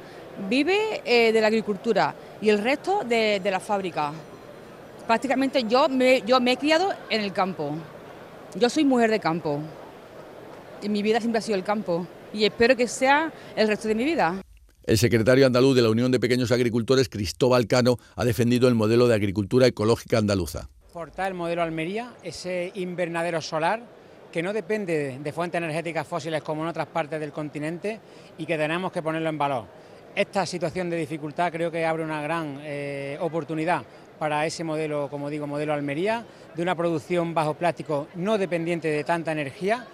vive 0.48 1.02
eh, 1.04 1.32
de 1.32 1.40
la 1.40 1.48
agricultura 1.48 2.14
y 2.40 2.48
el 2.48 2.58
resto 2.58 3.02
de, 3.04 3.40
la 3.44 3.60
fábrica. 3.60 4.12
Prácticamente 5.08 5.64
yo 5.64 5.88
me, 5.88 6.20
yo 6.26 6.38
me 6.38 6.52
he 6.52 6.56
criado 6.58 6.92
en 7.08 7.22
el 7.22 7.32
campo. 7.32 7.74
Yo 8.54 8.68
soy 8.68 8.84
mujer 8.84 9.10
de 9.10 9.18
campo. 9.18 9.58
En 10.82 10.92
mi 10.92 11.02
vida 11.02 11.18
siempre 11.18 11.38
ha 11.38 11.42
sido 11.42 11.56
el 11.56 11.64
campo 11.64 12.06
y 12.30 12.44
espero 12.44 12.76
que 12.76 12.86
sea 12.86 13.32
el 13.56 13.68
resto 13.68 13.88
de 13.88 13.94
mi 13.94 14.04
vida. 14.04 14.42
El 14.84 14.98
secretario 14.98 15.46
andaluz 15.46 15.74
de 15.74 15.80
la 15.80 15.88
Unión 15.88 16.12
de 16.12 16.20
Pequeños 16.20 16.52
Agricultores, 16.52 17.08
Cristóbal 17.08 17.66
Cano, 17.66 17.96
ha 18.16 18.24
defendido 18.26 18.68
el 18.68 18.74
modelo 18.74 19.08
de 19.08 19.14
agricultura 19.14 19.66
ecológica 19.66 20.18
andaluza. 20.18 20.68
Portar 20.92 21.28
el 21.28 21.34
modelo 21.34 21.62
Almería, 21.62 22.12
ese 22.22 22.70
invernadero 22.74 23.40
solar 23.40 23.80
que 24.30 24.42
no 24.42 24.52
depende 24.52 25.18
de 25.18 25.32
fuentes 25.32 25.56
energéticas 25.56 26.06
fósiles 26.06 26.42
como 26.42 26.64
en 26.64 26.68
otras 26.68 26.86
partes 26.86 27.18
del 27.18 27.32
continente 27.32 27.98
y 28.36 28.44
que 28.44 28.58
tenemos 28.58 28.92
que 28.92 29.00
ponerlo 29.00 29.30
en 29.30 29.38
valor. 29.38 29.64
Esta 30.14 30.44
situación 30.44 30.90
de 30.90 30.96
dificultad 30.96 31.50
creo 31.50 31.70
que 31.70 31.86
abre 31.86 32.04
una 32.04 32.20
gran 32.20 32.58
eh, 32.60 33.16
oportunidad 33.22 33.84
para 34.18 34.44
ese 34.46 34.64
modelo, 34.64 35.08
como 35.10 35.30
digo, 35.30 35.46
modelo 35.46 35.72
Almería, 35.72 36.26
de 36.54 36.62
una 36.62 36.74
producción 36.74 37.34
bajo 37.34 37.54
plástico 37.54 38.08
no 38.14 38.38
dependiente 38.38 38.88
de 38.88 39.04
tanta 39.04 39.32
energía 39.32 39.86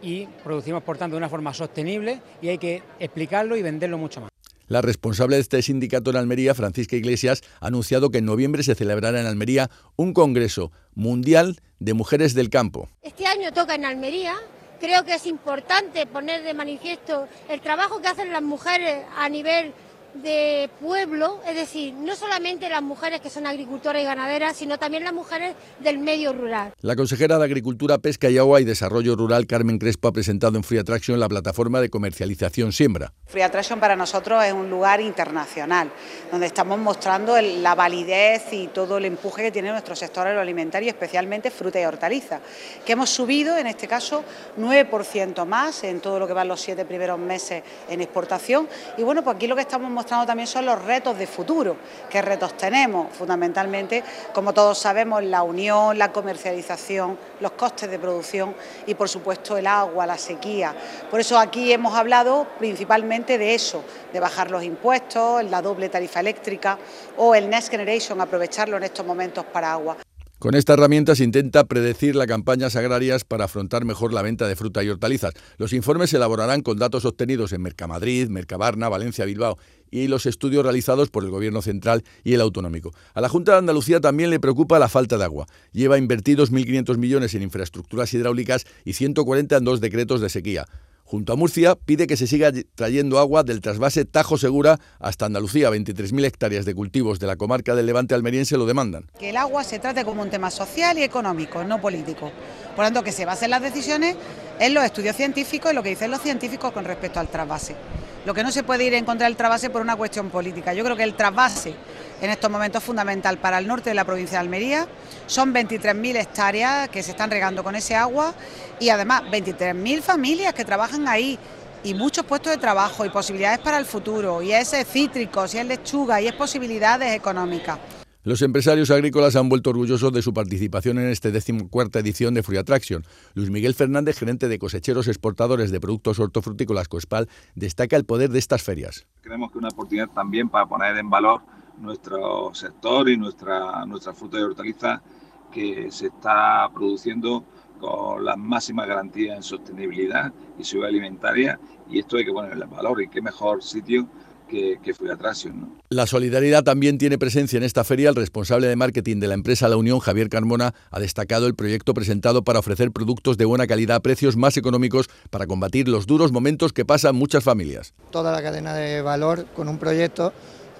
y 0.00 0.26
producimos, 0.44 0.82
por 0.82 0.98
tanto, 0.98 1.14
de 1.14 1.18
una 1.18 1.28
forma 1.28 1.52
sostenible 1.54 2.20
y 2.40 2.48
hay 2.48 2.58
que 2.58 2.82
explicarlo 2.98 3.56
y 3.56 3.62
venderlo 3.62 3.98
mucho 3.98 4.20
más. 4.20 4.30
La 4.68 4.80
responsable 4.80 5.36
de 5.36 5.42
este 5.42 5.60
sindicato 5.60 6.10
en 6.10 6.16
Almería, 6.16 6.54
Francisca 6.54 6.96
Iglesias, 6.96 7.42
ha 7.60 7.66
anunciado 7.66 8.10
que 8.10 8.18
en 8.18 8.24
noviembre 8.24 8.62
se 8.62 8.74
celebrará 8.74 9.20
en 9.20 9.26
Almería 9.26 9.70
un 9.96 10.14
Congreso 10.14 10.72
Mundial 10.94 11.60
de 11.78 11.94
Mujeres 11.94 12.32
del 12.32 12.48
Campo. 12.48 12.88
Este 13.02 13.26
año 13.26 13.52
toca 13.52 13.74
en 13.74 13.84
Almería. 13.84 14.34
Creo 14.80 15.04
que 15.04 15.14
es 15.14 15.26
importante 15.26 16.06
poner 16.06 16.42
de 16.42 16.54
manifiesto 16.54 17.28
el 17.48 17.60
trabajo 17.60 18.00
que 18.00 18.08
hacen 18.08 18.32
las 18.32 18.42
mujeres 18.42 19.04
a 19.16 19.28
nivel 19.28 19.74
de 20.14 20.68
pueblo, 20.80 21.40
es 21.48 21.56
decir, 21.56 21.94
no 21.94 22.14
solamente 22.14 22.68
las 22.68 22.82
mujeres 22.82 23.20
que 23.20 23.30
son 23.30 23.46
agricultoras 23.46 24.02
y 24.02 24.04
ganaderas, 24.04 24.56
sino 24.56 24.78
también 24.78 25.04
las 25.04 25.14
mujeres 25.14 25.54
del 25.80 25.98
medio 25.98 26.32
rural. 26.32 26.72
La 26.80 26.96
consejera 26.96 27.38
de 27.38 27.44
Agricultura, 27.44 27.98
Pesca 27.98 28.28
y 28.28 28.36
Agua 28.36 28.60
y 28.60 28.64
Desarrollo 28.64 29.16
Rural, 29.16 29.46
Carmen 29.46 29.78
Crespo, 29.78 30.08
ha 30.08 30.12
presentado 30.12 30.56
en 30.56 30.64
Free 30.64 30.78
Attraction 30.78 31.18
la 31.18 31.28
plataforma 31.28 31.80
de 31.80 31.88
comercialización 31.88 32.72
Siembra. 32.72 33.12
Free 33.26 33.42
Attraction 33.42 33.80
para 33.80 33.96
nosotros 33.96 34.44
es 34.44 34.52
un 34.52 34.68
lugar 34.68 35.00
internacional, 35.00 35.90
donde 36.30 36.46
estamos 36.46 36.78
mostrando 36.78 37.40
la 37.40 37.74
validez 37.74 38.52
y 38.52 38.66
todo 38.68 38.98
el 38.98 39.06
empuje 39.06 39.42
que 39.42 39.50
tiene 39.50 39.70
nuestro 39.70 39.96
sector 39.96 40.26
agroalimentario, 40.26 40.90
especialmente 40.90 41.50
fruta 41.50 41.80
y 41.80 41.84
hortaliza, 41.84 42.40
que 42.84 42.92
hemos 42.92 43.08
subido, 43.08 43.56
en 43.56 43.66
este 43.66 43.88
caso, 43.88 44.24
9% 44.58 45.46
más 45.46 45.84
en 45.84 46.00
todo 46.00 46.18
lo 46.18 46.26
que 46.26 46.32
van 46.34 46.48
los 46.48 46.60
siete 46.60 46.84
primeros 46.84 47.18
meses 47.18 47.62
en 47.88 48.00
exportación. 48.02 48.68
Y 48.98 49.02
bueno, 49.02 49.24
pues 49.24 49.36
aquí 49.36 49.46
lo 49.46 49.54
que 49.54 49.62
estamos 49.62 49.90
mostrando 49.90 50.01
también 50.06 50.46
son 50.46 50.66
los 50.66 50.82
retos 50.84 51.18
de 51.18 51.26
futuro. 51.26 51.76
¿Qué 52.10 52.22
retos 52.22 52.56
tenemos? 52.56 53.14
Fundamentalmente, 53.16 54.02
como 54.32 54.52
todos 54.52 54.78
sabemos, 54.78 55.22
la 55.22 55.42
unión, 55.42 55.98
la 55.98 56.12
comercialización, 56.12 57.18
los 57.40 57.52
costes 57.52 57.90
de 57.90 57.98
producción 57.98 58.54
y, 58.86 58.94
por 58.94 59.08
supuesto, 59.08 59.56
el 59.56 59.66
agua, 59.66 60.06
la 60.06 60.18
sequía. 60.18 60.74
Por 61.10 61.20
eso 61.20 61.38
aquí 61.38 61.72
hemos 61.72 61.94
hablado 61.94 62.46
principalmente 62.58 63.38
de 63.38 63.54
eso, 63.54 63.82
de 64.12 64.20
bajar 64.20 64.50
los 64.50 64.62
impuestos, 64.62 65.44
la 65.44 65.62
doble 65.62 65.88
tarifa 65.88 66.20
eléctrica 66.20 66.78
o 67.16 67.34
el 67.34 67.48
Next 67.48 67.70
Generation, 67.70 68.20
aprovecharlo 68.20 68.76
en 68.76 68.84
estos 68.84 69.06
momentos 69.06 69.44
para 69.44 69.72
agua. 69.72 69.96
Con 70.42 70.56
esta 70.56 70.72
herramienta 70.72 71.14
se 71.14 71.22
intenta 71.22 71.62
predecir 71.66 72.16
las 72.16 72.26
campañas 72.26 72.74
agrarias 72.74 73.22
para 73.22 73.44
afrontar 73.44 73.84
mejor 73.84 74.12
la 74.12 74.22
venta 74.22 74.48
de 74.48 74.56
fruta 74.56 74.82
y 74.82 74.88
hortalizas. 74.88 75.34
Los 75.56 75.72
informes 75.72 76.10
se 76.10 76.16
elaborarán 76.16 76.62
con 76.62 76.78
datos 76.78 77.04
obtenidos 77.04 77.52
en 77.52 77.62
Mercamadrid, 77.62 78.28
Mercabarna, 78.28 78.88
Valencia, 78.88 79.24
Bilbao 79.24 79.56
y 79.92 80.08
los 80.08 80.26
estudios 80.26 80.64
realizados 80.64 81.10
por 81.10 81.22
el 81.22 81.30
Gobierno 81.30 81.62
central 81.62 82.02
y 82.24 82.34
el 82.34 82.40
autonómico. 82.40 82.90
A 83.14 83.20
la 83.20 83.28
Junta 83.28 83.52
de 83.52 83.58
Andalucía 83.58 84.00
también 84.00 84.30
le 84.30 84.40
preocupa 84.40 84.80
la 84.80 84.88
falta 84.88 85.16
de 85.16 85.22
agua. 85.22 85.46
Lleva 85.70 85.96
invertidos 85.96 86.50
1.500 86.50 86.96
millones 86.96 87.36
en 87.36 87.42
infraestructuras 87.42 88.12
hidráulicas 88.12 88.66
y 88.84 88.94
140 88.94 89.58
en 89.58 89.64
dos 89.64 89.80
decretos 89.80 90.20
de 90.20 90.28
sequía. 90.28 90.66
Junto 91.12 91.34
a 91.34 91.36
Murcia, 91.36 91.74
pide 91.74 92.06
que 92.06 92.16
se 92.16 92.26
siga 92.26 92.50
trayendo 92.74 93.18
agua 93.18 93.42
del 93.42 93.60
trasvase 93.60 94.06
Tajo 94.06 94.38
Segura 94.38 94.78
hasta 94.98 95.26
Andalucía. 95.26 95.68
23.000 95.68 96.24
hectáreas 96.24 96.64
de 96.64 96.74
cultivos 96.74 97.18
de 97.18 97.26
la 97.26 97.36
comarca 97.36 97.74
del 97.74 97.84
Levante 97.84 98.14
almeriense 98.14 98.56
lo 98.56 98.64
demandan. 98.64 99.10
Que 99.18 99.28
el 99.28 99.36
agua 99.36 99.62
se 99.62 99.78
trate 99.78 100.06
como 100.06 100.22
un 100.22 100.30
tema 100.30 100.50
social 100.50 100.98
y 100.98 101.02
económico, 101.02 101.64
no 101.64 101.82
político. 101.82 102.32
Por 102.74 102.86
tanto, 102.86 103.04
que 103.04 103.12
se 103.12 103.26
basen 103.26 103.50
las 103.50 103.60
decisiones 103.60 104.16
en 104.58 104.72
los 104.72 104.82
estudios 104.84 105.14
científicos 105.14 105.70
y 105.70 105.74
lo 105.74 105.82
que 105.82 105.90
dicen 105.90 106.10
los 106.10 106.22
científicos 106.22 106.72
con 106.72 106.86
respecto 106.86 107.20
al 107.20 107.28
trasvase. 107.28 107.76
Lo 108.24 108.32
que 108.32 108.42
no 108.42 108.50
se 108.50 108.62
puede 108.62 108.86
ir 108.86 108.94
en 108.94 109.04
contra 109.04 109.26
del 109.26 109.36
trasvase 109.36 109.68
por 109.68 109.82
una 109.82 109.96
cuestión 109.96 110.30
política. 110.30 110.72
Yo 110.72 110.82
creo 110.82 110.96
que 110.96 111.02
el 111.02 111.12
trasvase 111.12 111.74
en 112.22 112.30
estos 112.30 112.50
momentos 112.50 112.80
es 112.80 112.86
fundamental 112.86 113.36
para 113.38 113.58
el 113.58 113.66
norte 113.66 113.90
de 113.90 113.94
la 113.94 114.04
provincia 114.04 114.38
de 114.38 114.44
Almería. 114.44 114.86
Son 115.26 115.52
23.000 115.52 116.16
hectáreas 116.16 116.88
que 116.88 117.02
se 117.02 117.10
están 117.10 117.30
regando 117.30 117.64
con 117.64 117.74
ese 117.74 117.96
agua 117.96 118.32
y 118.78 118.90
además 118.90 119.24
23.000 119.24 120.00
familias 120.00 120.54
que 120.54 120.64
trabajan 120.64 121.08
ahí 121.08 121.36
y 121.82 121.94
muchos 121.94 122.24
puestos 122.24 122.52
de 122.52 122.58
trabajo 122.58 123.04
y 123.04 123.10
posibilidades 123.10 123.58
para 123.58 123.76
el 123.76 123.84
futuro, 123.84 124.40
y 124.40 124.52
es 124.52 124.72
cítricos, 124.86 125.52
y 125.54 125.58
es 125.58 125.66
lechuga, 125.66 126.20
y 126.20 126.28
es 126.28 126.32
posibilidades 126.32 127.12
económicas. 127.12 127.80
Los 128.22 128.40
empresarios 128.42 128.92
agrícolas 128.92 129.34
han 129.34 129.48
vuelto 129.48 129.70
orgullosos 129.70 130.12
de 130.12 130.22
su 130.22 130.32
participación 130.32 131.00
en 131.00 131.08
esta 131.08 131.32
decimocuarta 131.32 131.98
edición 131.98 132.34
de 132.34 132.44
Free 132.44 132.56
Attraction. 132.56 133.04
Luis 133.34 133.50
Miguel 133.50 133.74
Fernández, 133.74 134.16
gerente 134.16 134.46
de 134.46 134.60
cosecheros 134.60 135.08
exportadores 135.08 135.72
de 135.72 135.80
productos 135.80 136.20
hortofrutícolas 136.20 136.86
Coespal, 136.86 137.28
destaca 137.56 137.96
el 137.96 138.04
poder 138.04 138.30
de 138.30 138.38
estas 138.38 138.62
ferias. 138.62 139.08
Creemos 139.22 139.50
que 139.50 139.58
es 139.58 139.58
una 139.58 139.70
oportunidad 139.70 140.08
también 140.10 140.48
para 140.48 140.66
poner 140.66 140.96
en 140.96 141.10
valor 141.10 141.40
nuestro 141.78 142.54
sector 142.54 143.08
y 143.08 143.16
nuestra, 143.16 143.84
nuestra 143.86 144.12
fruta 144.12 144.38
y 144.38 144.42
hortaliza 144.42 145.02
que 145.50 145.90
se 145.90 146.06
está 146.06 146.70
produciendo 146.72 147.44
con 147.78 148.24
las 148.24 148.38
máximas 148.38 148.86
garantías 148.86 149.36
en 149.36 149.42
sostenibilidad 149.42 150.32
y 150.58 150.64
seguridad 150.64 150.90
alimentaria 150.90 151.60
y 151.90 151.98
esto 151.98 152.16
hay 152.16 152.24
que 152.24 152.32
ponerle 152.32 152.64
valor 152.66 153.02
y 153.02 153.08
qué 153.08 153.20
mejor 153.20 153.62
sitio 153.62 154.08
que, 154.48 154.78
que 154.82 154.94
Free 154.94 155.10
Attraction. 155.10 155.80
La 155.88 156.06
solidaridad 156.06 156.62
también 156.62 156.98
tiene 156.98 157.18
presencia 157.18 157.56
en 157.56 157.62
esta 157.62 157.84
feria. 157.84 158.10
El 158.10 158.16
responsable 158.16 158.66
de 158.66 158.76
marketing 158.76 159.18
de 159.18 159.28
la 159.28 159.34
empresa 159.34 159.68
La 159.68 159.76
Unión, 159.76 159.98
Javier 159.98 160.28
Carmona, 160.28 160.74
ha 160.90 161.00
destacado 161.00 161.46
el 161.46 161.54
proyecto 161.54 161.94
presentado 161.94 162.44
para 162.44 162.58
ofrecer 162.58 162.92
productos 162.92 163.38
de 163.38 163.46
buena 163.46 163.66
calidad 163.66 163.96
a 163.96 164.00
precios 164.00 164.36
más 164.36 164.56
económicos 164.56 165.08
para 165.30 165.46
combatir 165.46 165.88
los 165.88 166.06
duros 166.06 166.32
momentos 166.32 166.72
que 166.72 166.84
pasan 166.84 167.16
muchas 167.16 167.42
familias. 167.42 167.94
Toda 168.10 168.30
la 168.30 168.42
cadena 168.42 168.74
de 168.74 169.00
valor 169.00 169.46
con 169.56 169.68
un 169.68 169.78
proyecto 169.78 170.32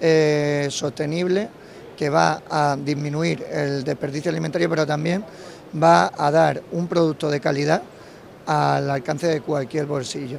eh, 0.04 0.66
sostenible 0.68 1.48
que 1.96 2.10
va 2.10 2.42
a 2.50 2.76
disminuir 2.76 3.44
el 3.48 3.84
desperdicio 3.84 4.32
alimentario, 4.32 4.68
pero 4.68 4.84
también 4.84 5.24
va 5.80 6.10
a 6.16 6.30
dar 6.32 6.60
un 6.72 6.88
producto 6.88 7.30
de 7.30 7.38
calidad 7.38 7.82
al 8.46 8.90
alcance 8.90 9.28
de 9.28 9.40
cualquier 9.40 9.86
bolsillo. 9.86 10.38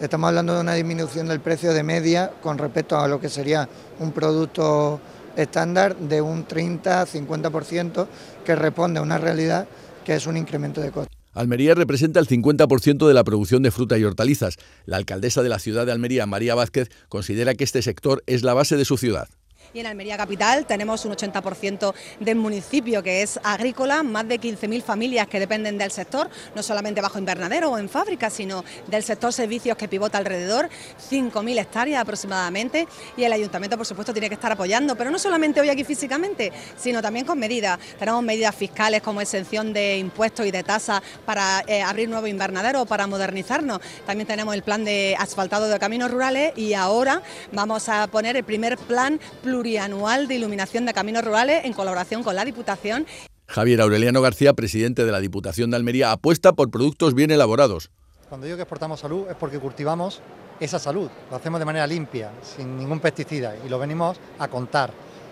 Estamos 0.00 0.28
hablando 0.28 0.54
de 0.54 0.62
una 0.62 0.72
disminución 0.72 1.28
del 1.28 1.40
precio 1.40 1.74
de 1.74 1.82
media 1.82 2.30
con 2.40 2.56
respecto 2.56 2.98
a 2.98 3.06
lo 3.06 3.20
que 3.20 3.28
sería 3.28 3.68
un 4.00 4.12
producto 4.12 4.98
estándar 5.36 5.94
de 5.96 6.22
un 6.22 6.46
30-50% 6.46 8.06
que 8.44 8.56
responde 8.56 8.98
a 8.98 9.02
una 9.02 9.18
realidad 9.18 9.66
que 10.04 10.14
es 10.14 10.26
un 10.26 10.38
incremento 10.38 10.80
de 10.80 10.90
costes. 10.90 11.21
Almería 11.32 11.74
representa 11.74 12.20
el 12.20 12.28
50% 12.28 13.08
de 13.08 13.14
la 13.14 13.24
producción 13.24 13.62
de 13.62 13.70
fruta 13.70 13.98
y 13.98 14.04
hortalizas. 14.04 14.58
La 14.84 14.98
alcaldesa 14.98 15.42
de 15.42 15.48
la 15.48 15.58
ciudad 15.58 15.86
de 15.86 15.92
Almería, 15.92 16.26
María 16.26 16.54
Vázquez, 16.54 16.90
considera 17.08 17.54
que 17.54 17.64
este 17.64 17.82
sector 17.82 18.22
es 18.26 18.42
la 18.42 18.54
base 18.54 18.76
de 18.76 18.84
su 18.84 18.98
ciudad. 18.98 19.28
Y 19.74 19.80
en 19.80 19.86
Almería 19.86 20.18
Capital 20.18 20.66
tenemos 20.66 21.06
un 21.06 21.12
80% 21.12 21.94
del 22.20 22.36
municipio 22.36 23.02
que 23.02 23.22
es 23.22 23.40
agrícola, 23.42 24.02
más 24.02 24.28
de 24.28 24.38
15.000 24.38 24.82
familias 24.82 25.26
que 25.28 25.40
dependen 25.40 25.78
del 25.78 25.90
sector, 25.90 26.28
no 26.54 26.62
solamente 26.62 27.00
bajo 27.00 27.18
invernadero 27.18 27.70
o 27.70 27.78
en 27.78 27.88
fábricas, 27.88 28.34
sino 28.34 28.64
del 28.88 29.02
sector 29.02 29.32
servicios 29.32 29.78
que 29.78 29.88
pivota 29.88 30.18
alrededor, 30.18 30.68
5.000 31.10 31.58
hectáreas 31.58 32.02
aproximadamente, 32.02 32.86
y 33.16 33.24
el 33.24 33.32
ayuntamiento, 33.32 33.78
por 33.78 33.86
supuesto, 33.86 34.12
tiene 34.12 34.28
que 34.28 34.34
estar 34.34 34.52
apoyando, 34.52 34.94
pero 34.94 35.10
no 35.10 35.18
solamente 35.18 35.62
hoy 35.62 35.70
aquí 35.70 35.84
físicamente, 35.84 36.52
sino 36.76 37.00
también 37.00 37.24
con 37.24 37.38
medidas. 37.38 37.78
Tenemos 37.98 38.22
medidas 38.22 38.54
fiscales 38.54 39.00
como 39.00 39.22
exención 39.22 39.72
de 39.72 39.96
impuestos 39.96 40.44
y 40.44 40.50
de 40.50 40.62
tasas 40.62 41.00
para 41.24 41.64
eh, 41.66 41.80
abrir 41.80 42.10
nuevos 42.10 42.28
invernaderos, 42.28 42.86
para 42.86 43.06
modernizarnos. 43.06 43.80
También 44.04 44.26
tenemos 44.26 44.54
el 44.54 44.62
plan 44.62 44.84
de 44.84 45.16
asfaltado 45.18 45.66
de 45.68 45.78
caminos 45.78 46.10
rurales 46.10 46.52
y 46.56 46.74
ahora 46.74 47.22
vamos 47.52 47.88
a 47.88 48.06
poner 48.08 48.36
el 48.36 48.44
primer 48.44 48.76
plan 48.76 49.18
plurianual 49.42 49.61
de 49.62 50.34
iluminación 50.34 50.86
de 50.86 50.92
caminos 50.92 51.24
rurales 51.24 51.64
en 51.64 51.72
colaboración 51.72 52.24
con 52.24 52.34
la 52.34 52.44
Diputación. 52.44 53.06
Javier 53.46 53.80
Aureliano 53.80 54.20
García, 54.20 54.54
presidente 54.54 55.04
de 55.04 55.12
la 55.12 55.20
Diputación 55.20 55.70
de 55.70 55.76
Almería, 55.76 56.10
apuesta 56.10 56.52
por 56.52 56.68
productos 56.68 57.14
bien 57.14 57.30
elaborados. 57.30 57.90
Cuando 58.28 58.46
digo 58.46 58.56
que 58.56 58.62
exportamos 58.62 58.98
salud 58.98 59.26
es 59.30 59.36
porque 59.36 59.60
cultivamos 59.60 60.20
esa 60.58 60.80
salud, 60.80 61.08
lo 61.30 61.36
hacemos 61.36 61.60
de 61.60 61.64
manera 61.64 61.86
limpia, 61.86 62.32
sin 62.42 62.76
ningún 62.76 62.98
pesticida 62.98 63.54
y 63.64 63.68
lo 63.68 63.78
venimos 63.78 64.18
a 64.40 64.48
contar 64.48 64.90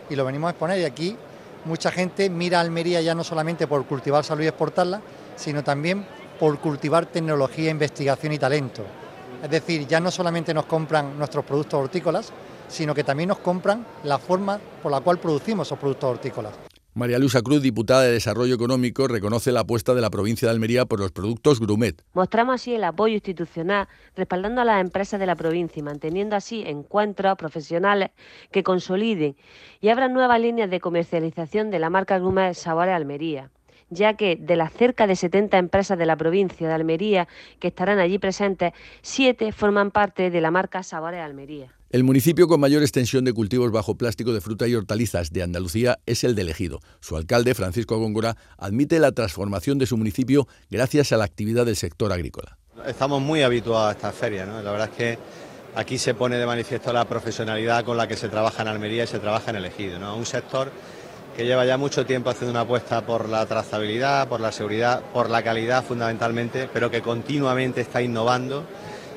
y 0.09 0.15
lo 0.15 0.25
venimos 0.25 0.49
a 0.49 0.51
exponer 0.51 0.79
y 0.79 0.85
aquí 0.85 1.17
mucha 1.65 1.91
gente 1.91 2.31
mira 2.31 2.59
a 2.59 2.61
Almería 2.61 3.01
ya 3.01 3.17
no 3.17 3.25
solamente 3.25 3.67
por 3.67 3.85
cultivar 3.87 4.23
salud 4.23 4.45
y 4.45 4.47
exportarla, 4.47 5.01
sino 5.35 5.65
también 5.65 6.07
por 6.39 6.61
cultivar 6.61 7.07
tecnología, 7.07 7.71
investigación 7.71 8.33
y 8.33 8.39
talento. 8.39 8.85
Es 9.43 9.51
decir, 9.51 9.87
ya 9.87 10.01
no 10.01 10.11
solamente 10.11 10.53
nos 10.53 10.67
compran 10.67 11.17
nuestros 11.19 11.45
productos 11.45 11.81
hortícolas, 11.81 12.33
sino 12.69 12.95
que 12.95 13.05
también 13.05 13.29
nos 13.29 13.39
compran 13.39 13.87
la 14.05 14.19
forma 14.19 14.61
por 14.83 14.93
la 14.93 15.01
cual 15.01 15.19
producimos 15.19 15.69
esos 15.69 15.79
productos 15.79 16.11
hortícolas. 16.11 16.53
María 16.93 17.21
Luisa 17.21 17.41
Cruz, 17.41 17.63
diputada 17.63 18.03
de 18.03 18.13
Desarrollo 18.13 18.55
Económico, 18.55 19.07
reconoce 19.07 19.53
la 19.53 19.61
apuesta 19.61 19.95
de 19.95 20.01
la 20.01 20.11
provincia 20.11 20.49
de 20.49 20.53
Almería 20.53 20.87
por 20.87 20.99
los 20.99 21.13
productos 21.13 21.61
Grumet. 21.61 22.03
Mostramos 22.15 22.57
así 22.57 22.75
el 22.75 22.83
apoyo 22.83 23.15
institucional, 23.15 23.89
respaldando 24.17 24.61
a 24.61 24.65
las 24.65 24.81
empresas 24.81 25.21
de 25.21 25.27
la 25.27 25.37
provincia 25.37 25.79
y 25.79 25.85
manteniendo 25.85 26.35
así 26.35 26.65
encuentros 26.67 27.37
profesionales 27.37 28.11
que 28.51 28.65
consoliden 28.65 29.37
y 29.81 29.89
abran 29.89 30.13
nuevas 30.13 30.41
líneas 30.41 30.69
de 30.69 30.81
comercialización 30.81 31.71
de 31.71 31.79
la 31.79 31.91
marca 31.91 32.19
Grumet 32.19 32.55
Sabores 32.55 32.95
Almería 32.95 33.51
ya 33.91 34.15
que 34.15 34.37
de 34.37 34.57
las 34.57 34.73
cerca 34.73 35.07
de 35.07 35.17
70 35.17 35.59
empresas 35.59 35.99
de 35.99 36.07
la 36.07 36.17
provincia 36.17 36.67
de 36.67 36.75
Almería 36.75 37.29
que 37.59 37.69
estarán 37.69 37.99
allí 37.99 38.19
presentes, 38.19 38.73
siete 39.03 39.53
forman 39.53 39.91
parte 39.91 40.31
de 40.31 40.41
la 40.41 40.51
marca 40.51 40.83
Sabores 40.83 41.21
Almería. 41.21 41.75
El 41.91 42.05
municipio 42.05 42.47
con 42.47 42.61
mayor 42.61 42.83
extensión 42.83 43.25
de 43.25 43.33
cultivos 43.33 43.73
bajo 43.73 43.97
plástico 43.97 44.33
de 44.33 44.41
fruta 44.41 44.69
y 44.69 44.77
hortalizas 44.77 45.33
de 45.33 45.43
Andalucía 45.43 45.99
es 46.07 46.23
el 46.23 46.37
de 46.37 46.43
Ejido. 46.43 46.79
Su 47.01 47.17
alcalde, 47.17 47.53
Francisco 47.55 47.99
Góngora, 47.99 48.37
admite 48.59 49.01
la 49.01 49.11
transformación 49.11 49.79
de 49.79 49.87
su 49.87 49.97
municipio 49.97 50.47
gracias 50.71 51.11
a 51.13 51.17
la 51.17 51.25
actividad 51.25 51.67
del 51.67 51.75
sector 51.75 52.13
agrícola. 52.13 52.57
Estamos 52.87 53.21
muy 53.21 53.43
habituados 53.43 53.89
a 53.89 53.93
esta 53.97 54.13
feria, 54.13 54.47
la 54.47 54.71
verdad 54.71 54.89
es 54.93 54.97
que 54.97 55.19
aquí 55.75 55.99
se 55.99 56.15
pone 56.15 56.37
de 56.37 56.47
manifiesto 56.47 56.93
la 56.93 57.05
profesionalidad 57.07 57.85
con 57.85 57.97
la 57.97 58.07
que 58.07 58.17
se 58.17 58.29
trabaja 58.29 58.63
en 58.63 58.69
Almería 58.69 59.05
y 59.05 59.07
se 59.07 59.19
trabaja 59.19 59.51
en 59.51 59.57
el 59.57 59.65
Ejido. 59.65 59.99
¿no? 59.99 60.17
Un 60.17 60.27
sector 60.27 60.71
que 61.37 61.45
lleva 61.45 61.65
ya 61.65 61.77
mucho 61.77 62.07
tiempo 62.07 62.31
haciendo 62.31 62.51
una 62.51 62.63
apuesta 62.63 63.05
por 63.05 63.29
la 63.29 63.47
trazabilidad, 63.47 64.29
por 64.29 64.41
la 64.41 64.53
seguridad, 64.53 65.03
por 65.13 65.31
la 65.31 65.43
calidad 65.43 65.85
fundamentalmente, 65.85 66.69
pero 66.73 66.91
que 66.91 67.03
continuamente 67.03 67.81
está 67.81 68.03
innovando 68.03 68.65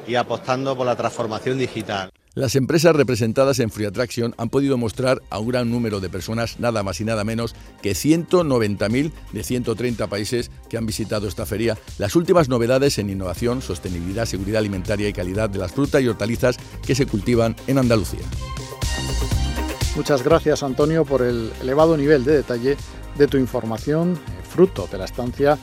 y 0.08 0.16
apostando 0.16 0.76
por 0.76 0.86
la 0.86 0.96
transformación 0.96 1.58
digital. 1.58 2.12
Las 2.36 2.56
empresas 2.56 2.96
representadas 2.96 3.60
en 3.60 3.70
Free 3.70 3.86
Attraction 3.86 4.34
han 4.40 4.50
podido 4.50 4.76
mostrar 4.76 5.22
a 5.30 5.38
un 5.38 5.50
gran 5.50 5.70
número 5.70 6.00
de 6.00 6.10
personas, 6.10 6.60
nada 6.60 6.82
más 6.82 7.00
y 7.00 7.06
nada 7.06 7.24
menos 7.24 7.54
que 7.84 7.92
190.000 7.92 9.12
de 9.32 9.44
130 9.44 10.08
países 10.08 10.50
que 10.68 10.78
han 10.78 10.88
visitado 10.88 11.28
esta 11.28 11.46
feria, 11.46 11.78
las 12.00 12.16
últimas 12.16 12.50
novedades 12.50 12.98
en 12.98 13.12
innovación, 13.12 13.62
sostenibilidad, 13.62 14.26
seguridad 14.26 14.60
alimentaria 14.60 15.08
y 15.08 15.14
calidad 15.14 15.48
de 15.48 15.60
las 15.60 15.74
frutas 15.74 16.02
y 16.02 16.08
hortalizas 16.08 16.58
que 16.84 16.96
se 16.96 17.06
cultivan 17.06 17.56
en 17.68 17.78
Andalucía. 17.78 18.22
Muchas 19.96 20.24
gracias 20.24 20.64
Antonio 20.64 21.06
por 21.06 21.22
el 21.22 21.52
elevado 21.62 21.96
nivel 21.96 22.26
de 22.26 22.38
detalle 22.38 22.78
de 23.16 23.28
tu 23.28 23.38
información, 23.38 24.14
eh, 24.14 24.44
fruto 24.44 24.88
de 24.92 24.98
la 24.98 25.06
estancia 25.06 25.58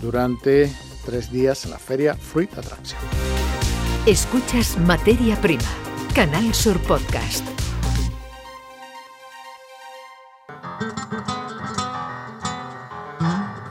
durante 0.00 0.72
tres 1.04 1.32
días 1.32 1.64
en 1.64 1.72
la 1.72 1.78
feria 1.78 2.14
Fruit 2.14 2.56
Attraction. 2.56 3.00
Escuchas 4.06 4.78
Materia 4.78 5.36
Prima 5.40 5.64
Canal 6.14 6.54
Sur 6.54 6.80
Podcast. 6.82 7.44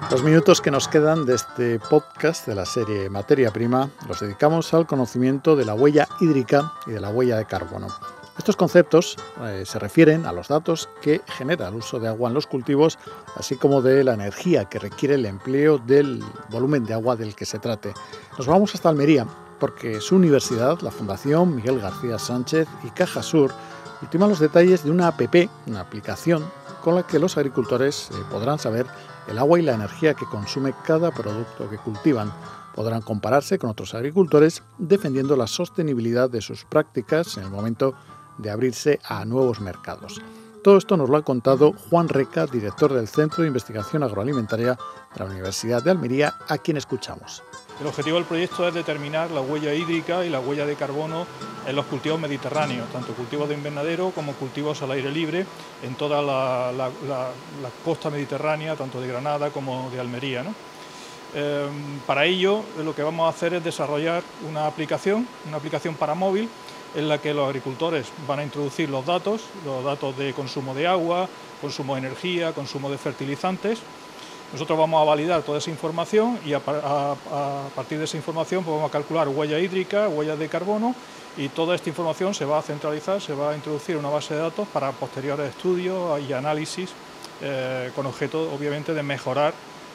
Los 0.09 0.23
minutos 0.23 0.59
que 0.59 0.71
nos 0.71 0.89
quedan 0.89 1.25
de 1.25 1.35
este 1.35 1.79
podcast 1.79 2.45
de 2.45 2.55
la 2.55 2.65
serie 2.65 3.09
Materia 3.09 3.51
Prima 3.51 3.89
los 4.09 4.19
dedicamos 4.19 4.73
al 4.73 4.85
conocimiento 4.85 5.55
de 5.55 5.63
la 5.63 5.73
huella 5.73 6.09
hídrica 6.19 6.73
y 6.85 6.91
de 6.91 6.99
la 6.99 7.09
huella 7.11 7.37
de 7.37 7.45
carbono. 7.45 7.87
Estos 8.37 8.55
conceptos 8.55 9.17
eh, 9.41 9.63
se 9.65 9.77
refieren 9.77 10.25
a 10.25 10.31
los 10.31 10.47
datos 10.47 10.89
que 11.01 11.21
genera 11.27 11.67
el 11.67 11.75
uso 11.75 11.99
de 11.99 12.07
agua 12.07 12.29
en 12.29 12.33
los 12.33 12.47
cultivos, 12.47 12.97
así 13.35 13.55
como 13.55 13.81
de 13.81 14.03
la 14.03 14.13
energía 14.13 14.65
que 14.65 14.79
requiere 14.79 15.15
el 15.15 15.25
empleo 15.25 15.77
del 15.77 16.23
volumen 16.49 16.85
de 16.85 16.93
agua 16.93 17.15
del 17.15 17.35
que 17.35 17.45
se 17.45 17.59
trate. 17.59 17.93
Nos 18.37 18.47
vamos 18.47 18.73
hasta 18.73 18.89
Almería 18.89 19.27
porque 19.59 20.01
su 20.01 20.15
universidad, 20.15 20.79
la 20.81 20.89
Fundación 20.89 21.55
Miguel 21.55 21.79
García 21.79 22.17
Sánchez 22.17 22.67
y 22.83 22.89
Caja 22.89 23.21
Sur, 23.21 23.51
ultiman 24.01 24.29
los 24.29 24.39
detalles 24.39 24.83
de 24.83 24.89
una 24.91 25.07
APP, 25.09 25.49
una 25.67 25.81
aplicación 25.81 26.43
con 26.81 26.95
la 26.95 27.03
que 27.03 27.19
los 27.19 27.37
agricultores 27.37 28.09
eh, 28.11 28.15
podrán 28.31 28.57
saber 28.57 28.87
el 29.27 29.37
agua 29.37 29.59
y 29.59 29.61
la 29.61 29.75
energía 29.75 30.15
que 30.15 30.25
consume 30.25 30.73
cada 30.83 31.11
producto 31.11 31.69
que 31.69 31.77
cultivan. 31.77 32.33
Podrán 32.73 33.01
compararse 33.01 33.59
con 33.59 33.69
otros 33.69 33.93
agricultores 33.93 34.63
defendiendo 34.77 35.35
la 35.35 35.45
sostenibilidad 35.45 36.29
de 36.29 36.41
sus 36.41 36.65
prácticas 36.65 37.37
en 37.37 37.43
el 37.43 37.51
momento 37.51 37.93
de 38.41 38.49
abrirse 38.49 38.99
a 39.03 39.23
nuevos 39.25 39.59
mercados. 39.59 40.21
Todo 40.63 40.77
esto 40.77 40.95
nos 40.95 41.09
lo 41.09 41.17
ha 41.17 41.23
contado 41.23 41.73
Juan 41.89 42.07
Reca, 42.07 42.45
director 42.45 42.93
del 42.93 43.07
Centro 43.07 43.41
de 43.41 43.47
Investigación 43.47 44.03
Agroalimentaria 44.03 44.77
de 45.13 45.19
la 45.19 45.25
Universidad 45.25 45.81
de 45.81 45.89
Almería, 45.89 46.35
a 46.47 46.59
quien 46.59 46.77
escuchamos. 46.77 47.41
El 47.79 47.87
objetivo 47.87 48.17
del 48.17 48.25
proyecto 48.25 48.67
es 48.67 48.73
determinar 48.75 49.31
la 49.31 49.41
huella 49.41 49.73
hídrica 49.73 50.23
y 50.23 50.29
la 50.29 50.39
huella 50.39 50.67
de 50.67 50.75
carbono 50.75 51.25
en 51.65 51.75
los 51.75 51.87
cultivos 51.87 52.19
mediterráneos, 52.19 52.87
tanto 52.93 53.13
cultivos 53.13 53.49
de 53.49 53.55
invernadero 53.55 54.11
como 54.11 54.33
cultivos 54.33 54.79
al 54.83 54.91
aire 54.91 55.09
libre 55.09 55.47
en 55.81 55.95
toda 55.95 56.21
la, 56.21 56.91
costa 57.83 58.11
mediterránea, 58.11 58.75
tanto 58.75 59.01
de 59.01 59.07
Granada 59.07 59.49
como 59.49 59.89
de 59.89 59.99
Almería. 59.99 60.45
Em, 61.33 61.99
para 62.05 62.25
ello 62.25 62.61
lo 62.83 62.93
que 62.93 63.01
vamos 63.01 63.25
a 63.25 63.29
hacer 63.35 63.55
es 63.55 63.63
desarrollar 63.63 64.21
una 64.47 64.67
aplicación, 64.67 65.27
una 65.47 65.57
aplicación 65.57 65.95
para 65.95 66.13
móvil 66.13 66.49
en 66.95 67.07
la 67.07 67.19
que 67.19 67.33
los 67.33 67.47
agricultores 67.47 68.07
van 68.27 68.39
a 68.39 68.43
introducir 68.43 68.89
los 68.89 69.05
datos, 69.05 69.41
los 69.65 69.83
datos 69.83 70.17
de 70.17 70.33
consumo 70.33 70.73
de 70.73 70.87
agua, 70.87 71.27
consumo 71.61 71.95
de 71.95 71.99
energía, 71.99 72.53
consumo 72.53 72.89
de 72.89 72.97
fertilizantes. 72.97 73.79
Nosotros 74.51 74.77
vamos 74.77 75.01
a 75.01 75.05
validar 75.05 75.43
toda 75.43 75.59
esa 75.59 75.69
información 75.69 76.37
y 76.45 76.53
a, 76.53 76.59
partir 76.59 77.97
de 77.97 78.03
esa 78.03 78.17
información 78.17 78.63
pues 78.63 78.75
vamos 78.75 78.89
a 78.89 78.91
calcular 78.91 79.29
huella 79.29 79.57
hídrica, 79.57 80.09
huellas 80.09 80.37
de 80.37 80.49
carbono 80.49 80.93
y 81.37 81.47
toda 81.47 81.75
esta 81.75 81.87
información 81.87 82.33
se 82.33 82.43
va 82.43 82.59
a 82.59 82.61
centralizar, 82.61 83.21
se 83.21 83.33
va 83.33 83.51
a 83.51 83.55
introducir 83.55 83.95
en 83.95 83.99
una 83.99 84.09
base 84.09 84.33
de 84.33 84.41
datos 84.41 84.67
para 84.67 84.91
posteriores 84.91 85.49
estudios 85.49 86.21
y 86.27 86.33
análisis 86.33 86.89
eh, 87.41 87.91
con 87.95 88.05
objeto 88.05 88.51
obviamente 88.53 88.93
de 88.93 89.01
mejorar 89.01 89.53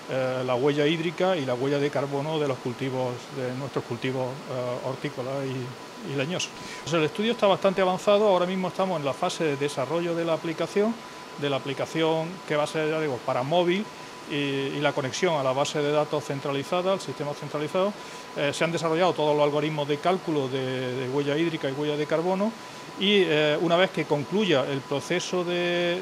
eh, 0.08 0.44
la 0.46 0.54
huella 0.54 0.86
hídrica 0.86 1.36
y 1.36 1.44
la 1.44 1.54
huella 1.54 1.78
de 1.78 1.90
carbono 1.90 2.38
de 2.38 2.46
los 2.46 2.58
cultivos, 2.58 3.14
de 3.36 3.52
nuestros 3.58 3.84
cultivos 3.84 4.28
eh, 4.50 4.88
hortícolas 4.88 5.34
y, 5.44 5.95
y 6.08 6.94
el 6.94 7.02
estudio 7.02 7.32
está 7.32 7.46
bastante 7.46 7.80
avanzado, 7.80 8.28
ahora 8.28 8.46
mismo 8.46 8.68
estamos 8.68 8.98
en 8.98 9.04
la 9.04 9.12
fase 9.12 9.44
de 9.44 9.56
desarrollo 9.56 10.14
de 10.14 10.24
la 10.24 10.34
aplicación, 10.34 10.94
de 11.38 11.50
la 11.50 11.56
aplicación 11.56 12.28
que 12.46 12.56
va 12.56 12.64
a 12.64 12.66
ser, 12.66 13.00
digo, 13.00 13.18
para 13.26 13.42
móvil 13.42 13.84
y, 14.30 14.80
la 14.80 14.92
conexión 14.92 15.34
a 15.34 15.42
la 15.42 15.52
base 15.52 15.80
de 15.80 15.90
datos 15.90 16.24
centralizada, 16.24 16.92
al 16.92 17.00
sistema 17.00 17.32
centralizado. 17.34 17.92
Eh, 18.36 18.52
se 18.52 18.64
han 18.64 18.72
desarrollado 18.72 19.12
todos 19.12 19.34
los 19.36 19.44
algoritmos 19.44 19.88
de 19.88 19.98
cálculo 19.98 20.48
de, 20.48 21.08
huella 21.12 21.36
hídrica 21.36 21.68
y 21.68 21.72
huella 21.72 21.96
de 21.96 22.06
carbono 22.06 22.52
y 22.98 23.22
eh, 23.24 23.58
una 23.60 23.76
vez 23.76 23.90
que 23.90 24.04
concluya 24.04 24.64
el 24.70 24.80
proceso 24.80 25.44
de, 25.44 26.00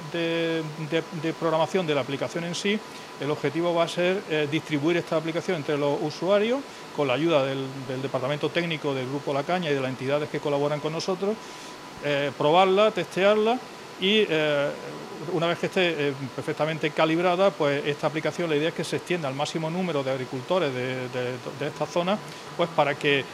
programación 1.41 1.87
de 1.87 1.95
la 1.95 2.03
aplicación 2.03 2.45
en 2.45 2.55
sí, 2.55 2.79
el 3.21 3.31
objetivo 3.31 3.75
va 3.75 3.85
a 3.85 3.89
ser 3.89 4.23
eh, 4.31 4.49
distribuir 4.51 4.97
esta 4.97 5.17
aplicación 5.17 5.57
entre 5.57 5.77
los 5.77 6.01
usuarios 6.01 6.61
con 6.97 7.09
la 7.09 7.15
ayuda 7.15 7.45
del, 7.45 7.67
departamento 8.01 8.49
técnico 8.49 8.95
del 8.95 9.09
Grupo 9.09 9.35
La 9.35 9.43
Caña 9.43 9.71
y 9.71 9.75
de 9.75 9.81
las 9.81 9.91
entidades 9.91 10.29
que 10.29 10.39
colaboran 10.39 10.79
con 10.79 10.93
nosotros, 10.93 11.35
eh, 12.05 12.31
probarla, 12.39 12.93
testearla 12.93 13.59
y 14.01 14.27
una 15.33 15.47
vez 15.47 15.59
que 15.59 15.67
esté 15.67 16.09
eh, 16.09 16.13
perfectamente 16.35 16.91
calibrada, 16.91 17.51
pues 17.51 17.85
esta 17.87 18.07
aplicación 18.07 18.51
la 18.51 18.57
idea 18.57 18.69
es 18.69 18.75
que 18.75 18.85
se 18.85 18.97
extienda 18.97 19.29
al 19.29 19.35
máximo 19.35 19.71
número 19.71 20.03
de 20.03 20.11
agricultores 20.11 20.73
de, 20.75 21.67
esta 21.67 21.87
zona, 21.87 22.19
pues 22.57 22.69
para 22.71 22.95
que 22.95 23.25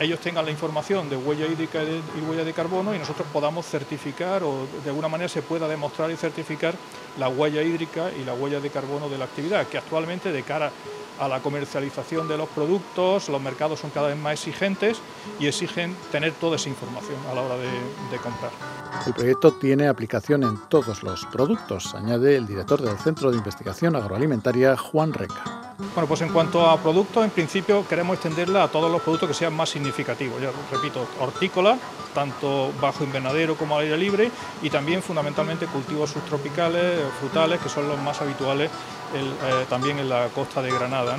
ellos 0.00 0.20
tengan 0.20 0.44
la 0.44 0.50
información 0.50 1.08
de 1.08 1.16
huella 1.16 1.46
hídrica 1.46 1.82
y 1.82 2.20
huella 2.28 2.44
de 2.44 2.52
carbono 2.52 2.94
y 2.94 2.98
nosotros 2.98 3.26
podamos 3.32 3.66
certificar 3.66 4.42
o 4.42 4.66
de 4.82 4.90
alguna 4.90 5.08
manera 5.08 5.28
se 5.28 5.42
pueda 5.42 5.68
demostrar 5.68 6.10
y 6.10 6.16
certificar 6.16 6.74
la 7.18 7.28
huella 7.28 7.62
hídrica 7.62 8.10
y 8.12 8.24
la 8.24 8.34
huella 8.34 8.60
de 8.60 8.70
carbono 8.70 9.08
de 9.08 9.18
la 9.18 9.24
actividad, 9.24 9.66
que 9.66 9.78
actualmente 9.78 10.32
de 10.32 10.42
cara 10.42 10.70
a 11.18 11.28
la 11.28 11.40
comercialización 11.40 12.28
de 12.28 12.36
los 12.36 12.48
productos, 12.48 13.28
los 13.28 13.40
mercados 13.40 13.80
son 13.80 13.90
cada 13.90 14.08
vez 14.08 14.16
más 14.16 14.34
exigentes 14.34 14.98
y 15.38 15.46
exigen 15.46 15.94
tener 16.10 16.32
toda 16.32 16.56
esa 16.56 16.68
información 16.68 17.16
a 17.30 17.34
la 17.34 17.42
hora 17.42 17.56
de, 17.56 18.16
comprar. 18.18 18.50
El 19.06 19.14
proyecto 19.14 19.52
tiene 19.52 19.88
aplicación 19.88 20.42
en 20.42 20.56
todos 20.68 21.02
los 21.02 21.24
productos, 21.26 21.94
añade 21.94 22.36
el 22.36 22.46
director 22.46 22.80
del 22.80 22.98
Centro 22.98 23.30
de 23.30 23.38
Investigación 23.38 23.96
Agroalimentaria, 23.96 24.76
Juan 24.76 25.12
Reca. 25.12 25.61
Bueno, 25.94 26.08
pues 26.08 26.22
en 26.22 26.30
cuanto 26.30 26.66
a 26.70 26.78
productos, 26.78 27.22
en 27.22 27.30
principio 27.30 27.86
queremos 27.86 28.14
extenderla 28.14 28.62
a 28.62 28.68
todos 28.68 28.90
los 28.90 29.02
productos 29.02 29.28
que 29.28 29.34
sean 29.34 29.54
más 29.54 29.68
significativos. 29.68 30.40
Ya 30.40 30.50
repito, 30.70 31.06
hortícola, 31.20 31.76
tanto 32.14 32.72
bajo 32.80 33.04
invernadero 33.04 33.56
como 33.56 33.76
al 33.76 33.84
aire 33.84 33.98
libre, 33.98 34.30
y 34.62 34.70
también 34.70 35.02
fundamentalmente 35.02 35.66
cultivos 35.66 36.10
subtropicales, 36.10 36.98
frutales, 37.20 37.60
que 37.60 37.68
son 37.68 37.88
los 37.88 38.00
más 38.00 38.22
habituales 38.22 38.70
eh, 39.14 39.66
también 39.68 39.98
en 39.98 40.08
la 40.08 40.28
costa 40.34 40.62
de 40.62 40.70
Granada. 40.70 41.18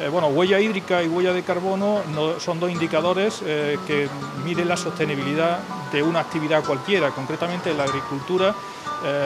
Eh, 0.00 0.08
bueno, 0.08 0.26
huella 0.28 0.58
hídrica 0.58 1.04
y 1.04 1.08
huella 1.08 1.32
de 1.32 1.44
carbono 1.44 2.02
son 2.40 2.58
dos 2.58 2.70
indicadores 2.70 3.42
eh, 3.44 3.78
que 3.86 4.08
miden 4.44 4.66
la 4.66 4.76
sostenibilidad 4.76 5.60
de 5.92 6.02
una 6.02 6.18
actividad 6.18 6.64
cualquiera. 6.64 7.10
Concretamente 7.10 7.70
en 7.70 7.78
la 7.78 7.84
agricultura 7.84 8.54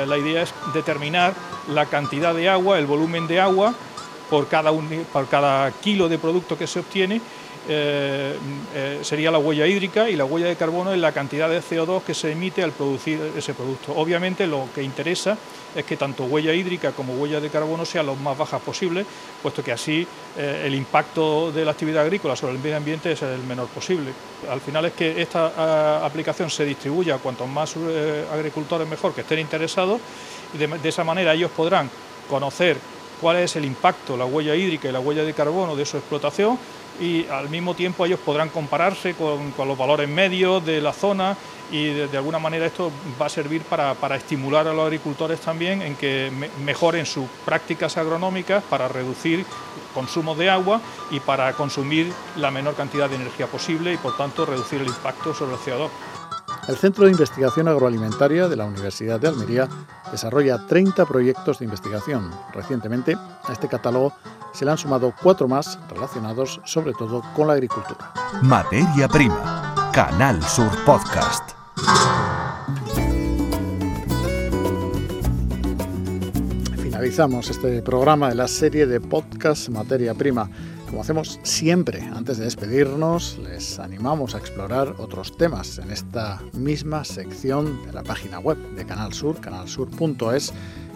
la 0.06 0.16
idea 0.16 0.42
es 0.42 0.54
determinar 0.72 1.34
la 1.68 1.86
cantidad 1.86 2.32
de 2.32 2.48
agua, 2.48 2.78
el 2.78 2.86
volumen 2.86 3.26
de 3.26 3.40
agua 3.40 3.74
por 4.34 5.28
cada, 5.28 5.70
kilo 5.80 6.08
de 6.08 6.18
producto 6.18 6.58
que 6.58 6.66
se 6.66 6.80
obtiene 6.80 7.20
eh, 7.68 8.36
eh, 8.74 8.98
sería 9.02 9.30
la 9.30 9.38
huella 9.38 9.64
hídrica 9.64 10.10
y 10.10 10.16
la 10.16 10.24
huella 10.24 10.48
de 10.48 10.56
carbono 10.56 10.92
es 10.92 10.98
la 10.98 11.12
cantidad 11.12 11.48
de 11.48 11.62
CO2 11.62 12.02
que 12.02 12.14
se 12.14 12.32
emite 12.32 12.60
al 12.64 12.72
producir 12.72 13.20
ese 13.36 13.54
producto. 13.54 13.94
Obviamente 13.94 14.48
lo 14.48 14.68
que 14.74 14.82
interesa 14.82 15.38
es 15.72 15.84
que 15.84 15.96
tanto 15.96 16.24
huella 16.24 16.52
hídrica 16.52 16.90
como 16.90 17.14
huella 17.14 17.40
de 17.40 17.48
carbono 17.48 17.84
sean 17.84 18.06
lo 18.06 18.16
más 18.16 18.36
bajas 18.36 18.60
posible, 18.60 19.06
puesto 19.40 19.62
que 19.62 19.70
así 19.70 20.04
eh, 20.36 20.64
el 20.66 20.74
impacto 20.74 21.52
de 21.52 21.64
la 21.64 21.70
actividad 21.70 22.02
agrícola 22.02 22.34
sobre 22.34 22.54
el 22.54 22.58
medio 22.58 22.76
ambiente 22.76 23.12
es 23.12 23.22
el 23.22 23.44
menor 23.44 23.68
posible. 23.68 24.10
Al 24.50 24.60
final 24.60 24.86
es 24.86 24.94
que 24.94 25.22
esta 25.22 25.52
ah, 25.56 26.04
aplicación 26.04 26.50
se 26.50 26.64
distribuya 26.64 27.14
a 27.14 27.18
cuantos 27.18 27.48
más 27.48 27.76
agricultores 28.32 28.88
mejor 28.88 29.14
que 29.14 29.20
estén 29.20 29.38
interesados 29.38 30.00
y 30.52 30.58
de 30.58 30.88
esa 30.88 31.04
manera 31.04 31.32
ellos 31.32 31.52
podrán 31.52 31.88
conocer 32.28 32.76
cuál 33.24 33.38
es 33.38 33.56
el 33.56 33.64
impacto, 33.64 34.18
la 34.18 34.26
huella 34.26 34.54
hídrica 34.54 34.86
y 34.86 34.92
la 34.92 35.00
huella 35.00 35.24
de 35.24 35.32
carbono 35.32 35.74
de 35.74 35.86
su 35.86 35.96
explotación 35.96 36.58
y 37.00 37.26
al 37.28 37.48
mismo 37.48 37.72
tiempo 37.72 38.04
ellos 38.04 38.20
podrán 38.22 38.50
compararse 38.50 39.14
con, 39.14 39.54
los 39.66 39.78
valores 39.78 40.10
medios 40.10 40.62
de 40.62 40.82
la 40.82 40.92
zona 40.92 41.34
y 41.72 41.86
de, 41.86 42.18
alguna 42.18 42.38
manera 42.38 42.66
esto 42.66 42.92
va 43.18 43.24
a 43.24 43.28
servir 43.30 43.62
para, 43.62 43.94
estimular 44.14 44.68
a 44.68 44.74
los 44.74 44.84
agricultores 44.84 45.40
también 45.40 45.80
en 45.80 45.96
que 45.96 46.30
mejoren 46.66 47.06
sus 47.06 47.24
prácticas 47.46 47.96
agronómicas 47.96 48.62
para 48.64 48.88
reducir 48.88 49.46
consumo 49.94 50.34
de 50.34 50.50
agua 50.50 50.82
y 51.10 51.18
para 51.18 51.50
consumir 51.54 52.12
la 52.36 52.50
menor 52.50 52.74
cantidad 52.74 53.08
de 53.08 53.16
energía 53.16 53.46
posible 53.46 53.94
y 53.94 53.96
por 53.96 54.18
tanto 54.18 54.44
reducir 54.44 54.82
el 54.82 54.88
impacto 54.88 55.32
sobre 55.32 55.54
el 55.54 55.60
CO2. 55.60 56.23
El 56.66 56.76
Centro 56.76 57.04
de 57.04 57.10
Investigación 57.10 57.68
Agroalimentaria 57.68 58.48
de 58.48 58.56
la 58.56 58.64
Universidad 58.64 59.20
de 59.20 59.28
Almería 59.28 59.68
desarrolla 60.10 60.66
30 60.66 61.04
proyectos 61.04 61.58
de 61.58 61.66
investigación. 61.66 62.30
Recientemente 62.54 63.16
a 63.16 63.52
este 63.52 63.68
catálogo 63.68 64.14
se 64.54 64.64
le 64.64 64.70
han 64.70 64.78
sumado 64.78 65.12
cuatro 65.22 65.46
más 65.46 65.78
relacionados 65.90 66.60
sobre 66.64 66.94
todo 66.94 67.22
con 67.34 67.48
la 67.48 67.52
agricultura. 67.52 68.12
Materia 68.42 69.08
Prima, 69.08 69.90
Canal 69.92 70.42
Sur 70.42 70.70
Podcast. 70.86 71.50
Finalizamos 76.82 77.50
este 77.50 77.82
programa 77.82 78.30
de 78.30 78.36
la 78.36 78.48
serie 78.48 78.86
de 78.86 79.00
podcast 79.00 79.68
Materia 79.68 80.14
Prima. 80.14 80.48
Como 80.94 81.02
hacemos 81.02 81.40
siempre, 81.42 82.02
antes 82.14 82.38
de 82.38 82.44
despedirnos, 82.44 83.40
les 83.42 83.80
animamos 83.80 84.36
a 84.36 84.38
explorar 84.38 84.94
otros 84.98 85.36
temas 85.36 85.78
en 85.78 85.90
esta 85.90 86.40
misma 86.52 87.02
sección 87.02 87.84
de 87.84 87.92
la 87.92 88.04
página 88.04 88.38
web 88.38 88.56
de 88.76 88.86
Canal 88.86 89.12
Sur, 89.12 89.40
canalsur.es, 89.40 90.52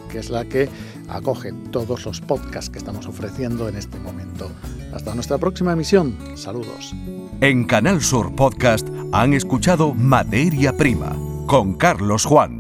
que 0.09 0.21
es 0.21 0.31
la 0.31 0.45
que 0.45 0.69
acoge 1.09 1.53
todos 1.73 2.07
los 2.07 2.21
podcasts 2.21 2.71
que 2.71 2.79
estamos 2.79 3.09
ofreciendo 3.09 3.69
en 3.69 3.75
este 3.75 3.99
momento. 3.99 4.49
Hasta 4.95 5.17
nuestra 5.17 5.37
próxima 5.37 5.73
emisión. 5.73 6.17
Saludos. 6.37 6.95
En 7.41 7.65
Canal 7.65 8.01
Sur 8.01 8.37
Podcast 8.37 8.87
han 9.11 9.35
escuchado 9.35 9.95
Materia 9.95 10.77
Prima 10.77 11.17
con 11.49 11.75
Carlos 11.75 12.25
Juan. 12.25 12.58